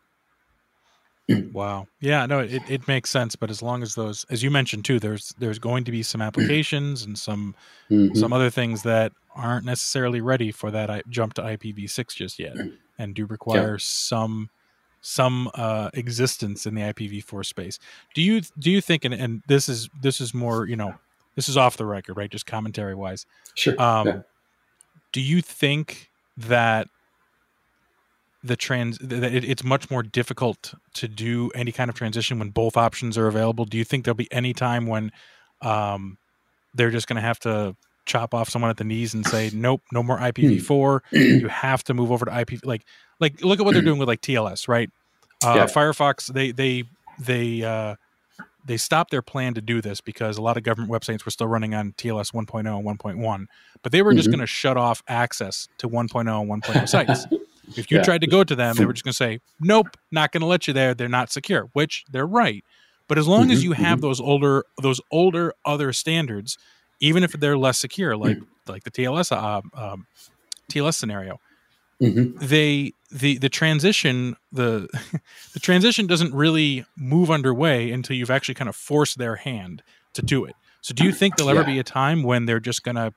wow. 1.52 1.86
Yeah, 2.00 2.26
no, 2.26 2.40
it, 2.40 2.62
it 2.68 2.86
makes 2.86 3.10
sense. 3.10 3.36
But 3.36 3.50
as 3.50 3.62
long 3.62 3.82
as 3.82 3.94
those, 3.94 4.24
as 4.30 4.42
you 4.42 4.50
mentioned 4.50 4.84
too, 4.84 5.00
there's 5.00 5.34
there's 5.38 5.58
going 5.58 5.84
to 5.84 5.90
be 5.90 6.02
some 6.02 6.22
applications 6.22 7.04
and 7.04 7.18
some 7.18 7.54
mm-hmm. 7.90 8.14
some 8.14 8.32
other 8.32 8.50
things 8.50 8.82
that 8.82 9.12
aren't 9.34 9.66
necessarily 9.66 10.20
ready 10.20 10.50
for 10.50 10.70
that 10.70 11.08
jump 11.08 11.34
to 11.34 11.42
IPv6 11.42 12.14
just 12.14 12.38
yet, 12.38 12.56
and 12.98 13.14
do 13.14 13.26
require 13.26 13.72
yeah. 13.72 13.78
some 13.80 14.50
some 15.00 15.48
uh, 15.54 15.90
existence 15.94 16.66
in 16.66 16.74
the 16.74 16.82
IPv4 16.82 17.44
space. 17.44 17.78
Do 18.14 18.22
you 18.22 18.40
do 18.58 18.70
you 18.70 18.80
think, 18.80 19.04
and, 19.04 19.14
and 19.14 19.42
this 19.46 19.68
is 19.68 19.88
this 20.00 20.20
is 20.20 20.34
more 20.34 20.66
you 20.66 20.76
know 20.76 20.94
this 21.36 21.48
is 21.48 21.56
off 21.56 21.76
the 21.76 21.86
record, 21.86 22.16
right? 22.16 22.30
Just 22.30 22.46
commentary 22.46 22.94
wise. 22.94 23.26
Sure. 23.54 23.80
Um, 23.80 24.06
yeah. 24.06 24.20
Do 25.12 25.20
you 25.20 25.40
think 25.40 26.10
that 26.36 26.88
the 28.42 28.56
trans 28.56 28.98
that 28.98 29.34
it, 29.34 29.44
it's 29.44 29.64
much 29.64 29.90
more 29.90 30.02
difficult 30.02 30.74
to 30.94 31.08
do 31.08 31.50
any 31.54 31.72
kind 31.72 31.88
of 31.88 31.94
transition 31.96 32.38
when 32.38 32.50
both 32.50 32.76
options 32.76 33.16
are 33.16 33.26
available? 33.26 33.64
Do 33.64 33.78
you 33.78 33.84
think 33.84 34.04
there'll 34.04 34.16
be 34.16 34.32
any 34.32 34.52
time 34.52 34.86
when 34.86 35.12
um, 35.62 36.18
they're 36.74 36.90
just 36.90 37.06
going 37.06 37.16
to 37.16 37.22
have 37.22 37.38
to 37.40 37.76
chop 38.04 38.34
off 38.34 38.48
someone 38.48 38.70
at 38.70 38.76
the 38.76 38.84
knees 38.84 39.14
and 39.14 39.26
say, 39.26 39.50
"Nope, 39.52 39.82
no 39.92 40.02
more 40.02 40.18
IPv4. 40.18 41.00
you 41.12 41.48
have 41.48 41.84
to 41.84 41.94
move 41.94 42.10
over 42.12 42.24
to 42.24 42.30
IPv." 42.30 42.64
Like, 42.64 42.82
like 43.20 43.42
look 43.42 43.58
at 43.60 43.64
what 43.64 43.74
they're 43.74 43.82
doing 43.82 43.98
with 43.98 44.08
like 44.08 44.20
TLS, 44.20 44.68
right? 44.68 44.90
Uh, 45.44 45.54
yeah. 45.56 45.64
Firefox, 45.66 46.32
they 46.32 46.52
they 46.52 46.84
they 47.18 47.62
uh, 47.62 47.96
they 48.66 48.76
stopped 48.76 49.10
their 49.10 49.22
plan 49.22 49.54
to 49.54 49.60
do 49.60 49.80
this 49.80 50.00
because 50.00 50.36
a 50.36 50.42
lot 50.42 50.56
of 50.56 50.64
government 50.64 50.92
websites 50.92 51.24
were 51.24 51.30
still 51.30 51.46
running 51.46 51.74
on 51.74 51.92
TLS 51.92 52.32
1.0 52.32 52.58
and 52.58 52.98
1.1, 52.98 53.46
but 53.82 53.92
they 53.92 54.02
were 54.02 54.10
mm-hmm. 54.10 54.16
just 54.16 54.28
going 54.28 54.40
to 54.40 54.46
shut 54.46 54.76
off 54.76 55.02
access 55.08 55.68
to 55.78 55.88
1.0 55.88 56.52
and 56.52 56.62
1.0 56.62 56.88
sites. 56.88 57.26
If 57.76 57.90
you 57.90 57.98
yeah. 57.98 58.02
tried 58.02 58.20
to 58.20 58.26
go 58.26 58.44
to 58.44 58.54
them, 58.54 58.76
they 58.76 58.84
were 58.84 58.92
just 58.92 59.04
going 59.04 59.12
to 59.12 59.16
say, 59.16 59.40
"Nope, 59.60 59.88
not 60.10 60.32
going 60.32 60.40
to 60.40 60.46
let 60.46 60.68
you 60.68 60.72
there. 60.72 60.94
They're 60.94 61.08
not 61.08 61.32
secure," 61.32 61.68
which 61.72 62.04
they're 62.10 62.26
right. 62.26 62.64
But 63.08 63.18
as 63.18 63.26
long 63.26 63.44
mm-hmm. 63.44 63.50
as 63.52 63.64
you 63.64 63.72
have 63.72 63.98
mm-hmm. 63.98 64.02
those 64.02 64.20
older 64.20 64.64
those 64.80 65.00
older 65.10 65.52
other 65.64 65.92
standards, 65.92 66.58
even 67.00 67.24
if 67.24 67.32
they're 67.32 67.58
less 67.58 67.78
secure, 67.78 68.16
like 68.16 68.36
mm-hmm. 68.36 68.70
like 68.70 68.84
the 68.84 68.90
TLS 68.90 69.32
uh, 69.32 69.62
um, 69.74 70.06
TLS 70.70 70.94
scenario, 70.94 71.40
mm-hmm. 72.00 72.36
they 72.44 72.92
the 73.10 73.38
the 73.38 73.48
transition 73.48 74.36
the 74.52 74.88
the 75.52 75.60
transition 75.60 76.06
doesn't 76.06 76.34
really 76.34 76.84
move 76.96 77.30
underway 77.30 77.90
until 77.90 78.16
you've 78.16 78.30
actually 78.30 78.54
kind 78.54 78.68
of 78.68 78.76
forced 78.76 79.18
their 79.18 79.36
hand 79.36 79.82
to 80.14 80.22
do 80.22 80.44
it. 80.44 80.54
So 80.80 80.94
do 80.94 81.04
you 81.04 81.12
think 81.12 81.36
there'll 81.36 81.50
ever 81.50 81.60
yeah. 81.60 81.74
be 81.74 81.78
a 81.78 81.84
time 81.84 82.22
when 82.22 82.46
they're 82.46 82.60
just 82.60 82.84
going 82.84 82.94
to 82.94 83.12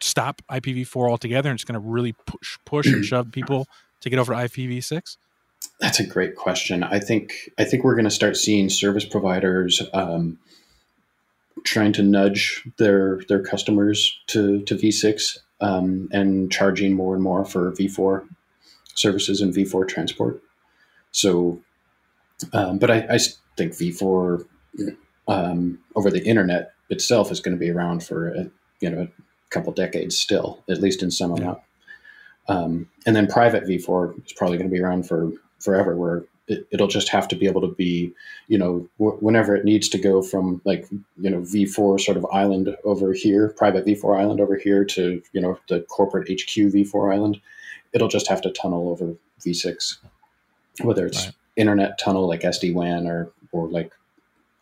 stop 0.00 0.42
IPv4 0.50 1.08
altogether 1.08 1.50
and 1.50 1.56
it's 1.56 1.64
going 1.64 1.80
to 1.80 1.86
really 1.86 2.12
push 2.26 2.58
push 2.64 2.86
and 2.86 3.04
shove 3.04 3.32
people 3.32 3.66
to 4.00 4.10
get 4.10 4.18
over 4.18 4.34
to 4.34 4.38
IPv6? 4.38 5.16
That's 5.80 5.98
a 5.98 6.06
great 6.06 6.36
question. 6.36 6.82
I 6.82 7.00
think 7.00 7.50
I 7.58 7.64
think 7.64 7.84
we're 7.84 7.94
going 7.94 8.04
to 8.04 8.10
start 8.10 8.36
seeing 8.36 8.68
service 8.68 9.04
providers 9.04 9.82
um, 9.92 10.38
trying 11.64 11.92
to 11.94 12.02
nudge 12.02 12.62
their 12.78 13.20
their 13.28 13.42
customers 13.42 14.18
to 14.28 14.62
to 14.62 14.74
V6 14.74 15.38
um, 15.60 16.08
and 16.12 16.52
charging 16.52 16.94
more 16.94 17.14
and 17.14 17.22
more 17.22 17.44
for 17.44 17.72
V4 17.72 18.26
services 18.94 19.40
and 19.40 19.54
V4 19.54 19.86
transport. 19.88 20.42
So, 21.12 21.60
um, 22.52 22.78
but 22.78 22.90
I, 22.90 23.06
I, 23.10 23.18
think 23.56 23.72
V4 23.72 24.44
um, 25.28 25.78
over 25.94 26.10
the 26.10 26.24
internet 26.24 26.72
itself 26.90 27.30
is 27.30 27.40
going 27.40 27.56
to 27.56 27.60
be 27.60 27.70
around 27.70 28.02
for 28.02 28.28
a, 28.28 28.50
you 28.80 28.90
know 28.90 29.02
a 29.02 29.08
couple 29.50 29.72
decades 29.72 30.18
still, 30.18 30.62
at 30.68 30.80
least 30.80 31.02
in 31.02 31.10
some 31.10 31.30
amount. 31.30 31.60
Um, 32.48 32.88
and 33.06 33.14
then 33.14 33.26
private 33.26 33.64
V4 33.64 34.26
is 34.26 34.32
probably 34.32 34.58
going 34.58 34.68
to 34.68 34.74
be 34.74 34.82
around 34.82 35.06
for 35.06 35.32
forever, 35.60 35.96
where 35.96 36.24
it, 36.46 36.66
will 36.78 36.88
just 36.88 37.08
have 37.08 37.26
to 37.28 37.36
be 37.36 37.46
able 37.46 37.62
to 37.62 37.68
be, 37.68 38.12
you 38.48 38.58
know, 38.58 38.88
w- 38.98 39.16
whenever 39.20 39.56
it 39.56 39.64
needs 39.64 39.88
to 39.90 39.98
go 39.98 40.20
from 40.20 40.60
like, 40.64 40.86
you 41.18 41.30
know, 41.30 41.40
V4 41.40 42.00
sort 42.00 42.16
of 42.16 42.26
island 42.32 42.76
over 42.84 43.12
here, 43.12 43.48
private 43.56 43.86
V4 43.86 44.18
island 44.18 44.40
over 44.40 44.56
here 44.56 44.84
to, 44.84 45.22
you 45.32 45.40
know, 45.40 45.58
the 45.68 45.80
corporate 45.82 46.28
HQ 46.28 46.54
V4 46.54 47.14
island, 47.14 47.40
it'll 47.94 48.08
just 48.08 48.28
have 48.28 48.42
to 48.42 48.50
tunnel 48.50 48.88
over 48.90 49.14
V6, 49.40 49.98
whether 50.82 51.06
it's 51.06 51.26
right. 51.26 51.34
internet 51.56 51.98
tunnel 51.98 52.28
like 52.28 52.42
SD 52.42 52.74
WAN 52.74 53.06
or, 53.06 53.30
or 53.52 53.68
like 53.68 53.92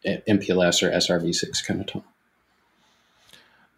MPLS 0.04 0.82
or 0.82 0.90
SRv6 0.90 1.66
kind 1.66 1.80
of 1.80 1.86
tunnel. 1.86 2.06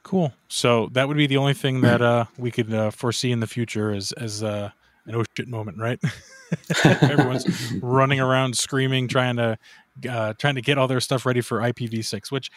Cool. 0.02 0.34
So 0.48 0.90
that 0.92 1.08
would 1.08 1.16
be 1.16 1.26
the 1.26 1.38
only 1.38 1.54
thing 1.54 1.80
that 1.80 2.02
uh, 2.02 2.26
we 2.36 2.50
could 2.50 2.72
uh, 2.72 2.90
foresee 2.90 3.32
in 3.32 3.40
the 3.40 3.46
future 3.46 3.90
as 3.90 4.12
as 4.12 4.42
uh, 4.42 4.70
an 5.06 5.14
oh 5.14 5.24
shit 5.34 5.48
moment, 5.48 5.78
right? 5.78 5.98
Everyone's 6.84 7.72
running 7.82 8.20
around 8.20 8.54
screaming, 8.54 9.08
trying 9.08 9.36
to 9.36 9.58
uh, 10.08 10.34
trying 10.34 10.56
to 10.56 10.60
get 10.60 10.76
all 10.76 10.88
their 10.88 11.00
stuff 11.00 11.24
ready 11.24 11.40
for 11.40 11.58
IPv6, 11.58 12.30
which 12.30 12.50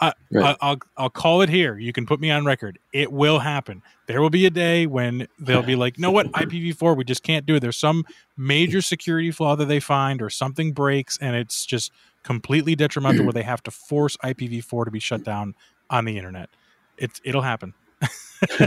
I, 0.00 0.12
right. 0.30 0.56
I, 0.60 0.70
will 0.70 0.78
I'll 0.96 1.10
call 1.10 1.42
it 1.42 1.48
here. 1.48 1.78
You 1.78 1.92
can 1.92 2.04
put 2.06 2.20
me 2.20 2.30
on 2.30 2.44
record. 2.44 2.78
It 2.92 3.12
will 3.12 3.38
happen. 3.38 3.82
There 4.06 4.20
will 4.20 4.30
be 4.30 4.44
a 4.46 4.50
day 4.50 4.86
when 4.86 5.28
they'll 5.38 5.62
be 5.62 5.76
like, 5.76 5.98
"No, 5.98 6.10
what 6.10 6.30
IPv4? 6.32 6.96
We 6.96 7.04
just 7.04 7.22
can't 7.22 7.46
do 7.46 7.56
it." 7.56 7.60
There's 7.60 7.78
some 7.78 8.04
major 8.36 8.82
security 8.82 9.30
flaw 9.30 9.56
that 9.56 9.66
they 9.66 9.80
find, 9.80 10.20
or 10.20 10.30
something 10.30 10.72
breaks, 10.72 11.16
and 11.18 11.36
it's 11.36 11.64
just 11.64 11.92
completely 12.22 12.74
detrimental, 12.74 13.24
where 13.24 13.32
they 13.32 13.42
have 13.42 13.62
to 13.62 13.70
force 13.70 14.16
IPv4 14.18 14.84
to 14.84 14.90
be 14.90 15.00
shut 15.00 15.24
down 15.24 15.54
on 15.90 16.04
the 16.04 16.18
internet. 16.18 16.50
It's 16.98 17.20
it'll 17.24 17.42
happen. 17.42 17.72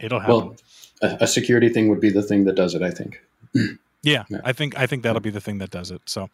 it'll 0.00 0.20
happen. 0.20 0.34
Well, 0.34 0.56
a, 1.00 1.26
security 1.26 1.68
thing 1.68 1.88
would 1.88 2.00
be 2.00 2.10
the 2.10 2.22
thing 2.22 2.44
that 2.44 2.54
does 2.54 2.74
it. 2.74 2.82
I 2.82 2.90
think. 2.90 3.20
Yeah, 4.02 4.24
yeah, 4.28 4.40
I 4.44 4.52
think 4.52 4.78
I 4.78 4.86
think 4.86 5.02
that'll 5.02 5.20
be 5.20 5.30
the 5.30 5.40
thing 5.40 5.58
that 5.58 5.70
does 5.70 5.90
it. 5.90 6.02
So, 6.06 6.30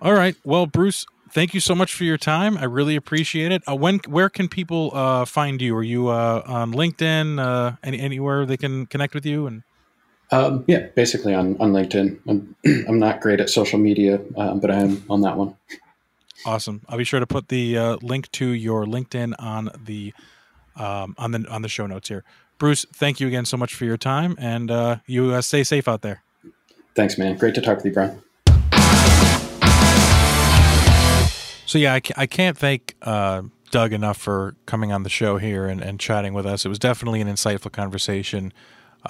all 0.00 0.14
right. 0.14 0.36
Well, 0.44 0.66
Bruce, 0.66 1.06
thank 1.30 1.54
you 1.54 1.60
so 1.60 1.74
much 1.74 1.94
for 1.94 2.04
your 2.04 2.18
time. 2.18 2.56
I 2.58 2.64
really 2.64 2.96
appreciate 2.96 3.52
it. 3.52 3.62
Uh, 3.68 3.76
when 3.76 4.00
where 4.08 4.28
can 4.28 4.48
people 4.48 4.90
uh, 4.94 5.24
find 5.24 5.60
you? 5.60 5.76
Are 5.76 5.82
you 5.82 6.08
uh, 6.08 6.42
on 6.46 6.72
LinkedIn? 6.72 7.38
Uh, 7.38 7.76
any, 7.82 7.98
anywhere 7.98 8.46
they 8.46 8.56
can 8.56 8.86
connect 8.86 9.14
with 9.14 9.26
you? 9.26 9.46
And 9.46 9.62
um, 10.30 10.64
yeah, 10.66 10.86
basically 10.94 11.34
on 11.34 11.56
on 11.60 11.72
LinkedIn. 11.72 12.20
I'm 12.28 12.56
I'm 12.88 12.98
not 12.98 13.20
great 13.20 13.40
at 13.40 13.50
social 13.50 13.78
media, 13.78 14.20
um, 14.36 14.60
but 14.60 14.70
I 14.70 14.80
am 14.80 15.04
on 15.08 15.20
that 15.22 15.36
one. 15.36 15.56
Awesome. 16.44 16.82
I'll 16.88 16.98
be 16.98 17.04
sure 17.04 17.20
to 17.20 17.26
put 17.26 17.48
the 17.48 17.76
uh, 17.78 17.96
link 18.02 18.30
to 18.32 18.46
your 18.46 18.84
LinkedIn 18.84 19.34
on 19.38 19.70
the 19.84 20.12
um, 20.76 21.14
on 21.18 21.32
the 21.32 21.46
on 21.48 21.62
the 21.62 21.68
show 21.68 21.86
notes 21.86 22.08
here. 22.08 22.24
Bruce, 22.58 22.86
thank 22.92 23.20
you 23.20 23.26
again 23.26 23.44
so 23.44 23.56
much 23.56 23.74
for 23.74 23.84
your 23.84 23.96
time, 23.96 24.34
and 24.38 24.70
uh, 24.70 24.96
you 25.06 25.32
uh, 25.32 25.40
stay 25.42 25.62
safe 25.62 25.88
out 25.88 26.02
there. 26.02 26.22
Thanks, 26.94 27.18
man. 27.18 27.36
Great 27.36 27.54
to 27.56 27.60
talk 27.60 27.76
with 27.76 27.86
you, 27.86 27.92
Bryan. 27.92 28.22
So 31.66 31.78
yeah, 31.78 31.94
I, 31.94 32.00
I 32.16 32.26
can't 32.26 32.56
thank 32.56 32.94
uh, 33.02 33.42
Doug 33.72 33.92
enough 33.92 34.16
for 34.16 34.54
coming 34.66 34.92
on 34.92 35.02
the 35.02 35.10
show 35.10 35.36
here 35.36 35.66
and, 35.66 35.82
and 35.82 35.98
chatting 35.98 36.32
with 36.32 36.46
us. 36.46 36.64
It 36.64 36.68
was 36.68 36.78
definitely 36.78 37.20
an 37.20 37.28
insightful 37.28 37.72
conversation. 37.72 38.52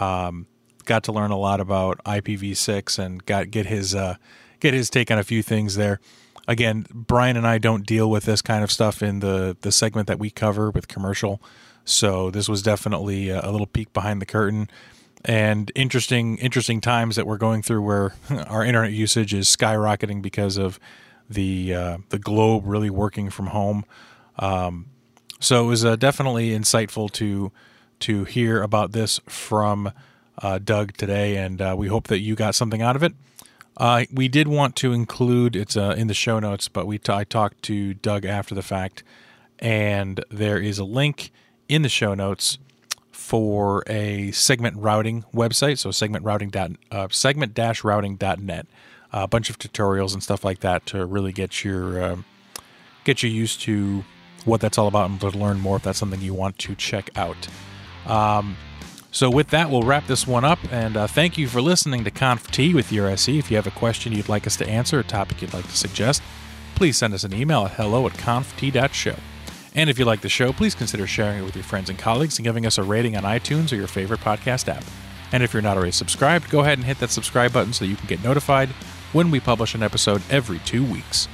Um, 0.00 0.46
got 0.86 1.04
to 1.04 1.12
learn 1.12 1.30
a 1.30 1.36
lot 1.36 1.60
about 1.60 2.02
IPv6 2.04 2.98
and 2.98 3.24
got 3.26 3.50
get 3.50 3.66
his 3.66 3.94
uh, 3.94 4.16
get 4.58 4.72
his 4.72 4.88
take 4.88 5.10
on 5.10 5.18
a 5.18 5.24
few 5.24 5.42
things 5.42 5.76
there. 5.76 6.00
Again, 6.48 6.86
Bryan 6.92 7.36
and 7.36 7.46
I 7.46 7.58
don't 7.58 7.84
deal 7.84 8.08
with 8.08 8.24
this 8.24 8.40
kind 8.40 8.64
of 8.64 8.72
stuff 8.72 9.02
in 9.02 9.20
the 9.20 9.56
the 9.60 9.70
segment 9.70 10.06
that 10.08 10.18
we 10.18 10.30
cover 10.30 10.70
with 10.70 10.88
commercial, 10.88 11.42
so 11.84 12.30
this 12.30 12.48
was 12.48 12.62
definitely 12.62 13.28
a, 13.28 13.40
a 13.44 13.50
little 13.50 13.66
peek 13.66 13.92
behind 13.92 14.22
the 14.22 14.26
curtain 14.26 14.70
and 15.24 15.72
interesting 15.74 16.38
interesting 16.38 16.80
times 16.80 17.16
that 17.16 17.26
we're 17.26 17.36
going 17.36 17.60
through 17.62 17.82
where 17.82 18.14
our 18.46 18.64
internet 18.64 18.92
usage 18.92 19.34
is 19.34 19.48
skyrocketing 19.48 20.22
because 20.22 20.56
of 20.56 20.78
the 21.28 21.74
uh, 21.74 21.98
the 22.10 22.18
globe 22.18 22.64
really 22.66 22.90
working 22.90 23.30
from 23.30 23.48
home. 23.48 23.84
Um, 24.38 24.86
so 25.40 25.64
it 25.64 25.66
was 25.66 25.84
uh, 25.84 25.96
definitely 25.96 26.50
insightful 26.50 27.10
to 27.12 27.52
to 28.00 28.24
hear 28.24 28.62
about 28.62 28.92
this 28.92 29.20
from 29.28 29.92
uh, 30.42 30.58
Doug 30.58 30.96
today, 30.96 31.36
and 31.36 31.60
uh, 31.60 31.74
we 31.76 31.88
hope 31.88 32.08
that 32.08 32.20
you 32.20 32.34
got 32.34 32.54
something 32.54 32.82
out 32.82 32.96
of 32.96 33.02
it. 33.02 33.14
Uh, 33.76 34.04
we 34.12 34.28
did 34.28 34.48
want 34.48 34.74
to 34.76 34.92
include 34.92 35.54
it's 35.54 35.76
uh, 35.76 35.94
in 35.98 36.06
the 36.06 36.14
show 36.14 36.38
notes, 36.38 36.68
but 36.68 36.86
we 36.86 36.98
t- 36.98 37.12
I 37.12 37.24
talked 37.24 37.62
to 37.62 37.94
Doug 37.94 38.24
after 38.24 38.54
the 38.54 38.62
fact, 38.62 39.02
and 39.58 40.24
there 40.30 40.58
is 40.58 40.78
a 40.78 40.84
link 40.84 41.30
in 41.68 41.82
the 41.82 41.88
show 41.88 42.14
notes 42.14 42.58
for 43.10 43.82
a 43.86 44.30
segment 44.30 44.76
routing 44.78 45.24
website. 45.34 45.78
So 45.78 45.90
segment 45.90 46.24
routing 46.24 46.50
dot 46.50 46.70
segment 47.10 47.54
dash 47.54 47.84
routing 47.84 48.16
dot 48.16 48.38
net. 48.38 48.66
A 49.24 49.26
bunch 49.26 49.50
of 49.50 49.58
tutorials 49.58 50.12
and 50.12 50.22
stuff 50.22 50.44
like 50.44 50.60
that 50.60 50.84
to 50.86 51.04
really 51.06 51.32
get 51.32 51.64
your 51.64 52.02
uh, 52.02 52.16
get 53.04 53.22
you 53.22 53.30
used 53.30 53.60
to 53.62 54.04
what 54.44 54.60
that's 54.60 54.78
all 54.78 54.88
about 54.88 55.10
and 55.10 55.20
to 55.20 55.30
learn 55.30 55.58
more 55.58 55.76
if 55.76 55.82
that's 55.82 55.98
something 55.98 56.20
you 56.20 56.34
want 56.34 56.58
to 56.58 56.74
check 56.74 57.10
out. 57.16 57.48
Um, 58.06 58.56
so 59.10 59.30
with 59.30 59.48
that, 59.48 59.70
we'll 59.70 59.82
wrap 59.82 60.06
this 60.06 60.26
one 60.26 60.44
up. 60.44 60.58
And 60.70 60.96
uh, 60.96 61.06
thank 61.06 61.38
you 61.38 61.48
for 61.48 61.62
listening 61.62 62.04
to 62.04 62.10
Conf 62.10 62.50
T 62.50 62.74
with 62.74 62.92
your 62.92 63.08
SE. 63.08 63.38
If 63.38 63.50
you 63.50 63.56
have 63.56 63.66
a 63.66 63.70
question 63.70 64.12
you'd 64.12 64.28
like 64.28 64.46
us 64.46 64.56
to 64.56 64.68
answer, 64.68 64.98
or 64.98 65.00
a 65.00 65.04
topic 65.04 65.40
you'd 65.40 65.54
like 65.54 65.66
to 65.66 65.76
suggest, 65.76 66.22
please 66.74 66.98
send 66.98 67.14
us 67.14 67.24
an 67.24 67.32
email 67.32 67.64
at 67.64 67.72
hello 67.72 68.06
at 68.06 68.12
conft.show. 68.12 69.16
And 69.74 69.90
if 69.90 69.98
you 69.98 70.04
like 70.04 70.20
the 70.20 70.28
show, 70.28 70.52
please 70.52 70.74
consider 70.74 71.06
sharing 71.06 71.38
it 71.38 71.44
with 71.44 71.54
your 71.54 71.64
friends 71.64 71.88
and 71.88 71.98
colleagues 71.98 72.38
and 72.38 72.44
giving 72.44 72.66
us 72.66 72.78
a 72.78 72.82
rating 72.82 73.16
on 73.16 73.24
iTunes 73.24 73.72
or 73.72 73.76
your 73.76 73.86
favorite 73.86 74.20
podcast 74.20 74.68
app. 74.68 74.84
And 75.32 75.42
if 75.42 75.52
you're 75.52 75.62
not 75.62 75.76
already 75.76 75.92
subscribed, 75.92 76.50
go 76.50 76.60
ahead 76.60 76.78
and 76.78 76.86
hit 76.86 76.98
that 77.00 77.10
subscribe 77.10 77.52
button 77.52 77.72
so 77.72 77.84
you 77.84 77.96
can 77.96 78.06
get 78.06 78.22
notified 78.22 78.68
when 79.12 79.30
we 79.30 79.40
publish 79.40 79.74
an 79.74 79.82
episode 79.82 80.22
every 80.30 80.58
two 80.60 80.84
weeks. 80.84 81.28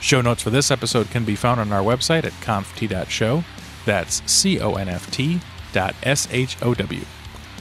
Show 0.00 0.20
notes 0.20 0.42
for 0.42 0.50
this 0.50 0.70
episode 0.70 1.10
can 1.10 1.24
be 1.24 1.36
found 1.36 1.60
on 1.60 1.72
our 1.72 1.82
website 1.82 2.24
at 2.24 2.32
conft.show. 2.34 3.44
That's 3.84 4.22
C 4.30 4.60
O 4.60 4.74
N 4.74 4.88
F 4.88 5.10
T 5.10 5.40
dot 5.72 5.94
S 6.02 6.28
H 6.30 6.56
O 6.62 6.74
W. 6.74 7.04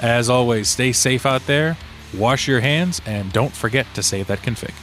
As 0.02 0.30
always, 0.30 0.68
stay 0.68 0.92
safe 0.92 1.26
out 1.26 1.46
there, 1.48 1.78
wash 2.14 2.48
your 2.48 2.60
hands, 2.60 3.02
and 3.06 3.32
don't 3.32 3.54
forget 3.54 3.88
to 3.94 4.04
save 4.04 4.28
that 4.28 4.40
config. 4.40 4.74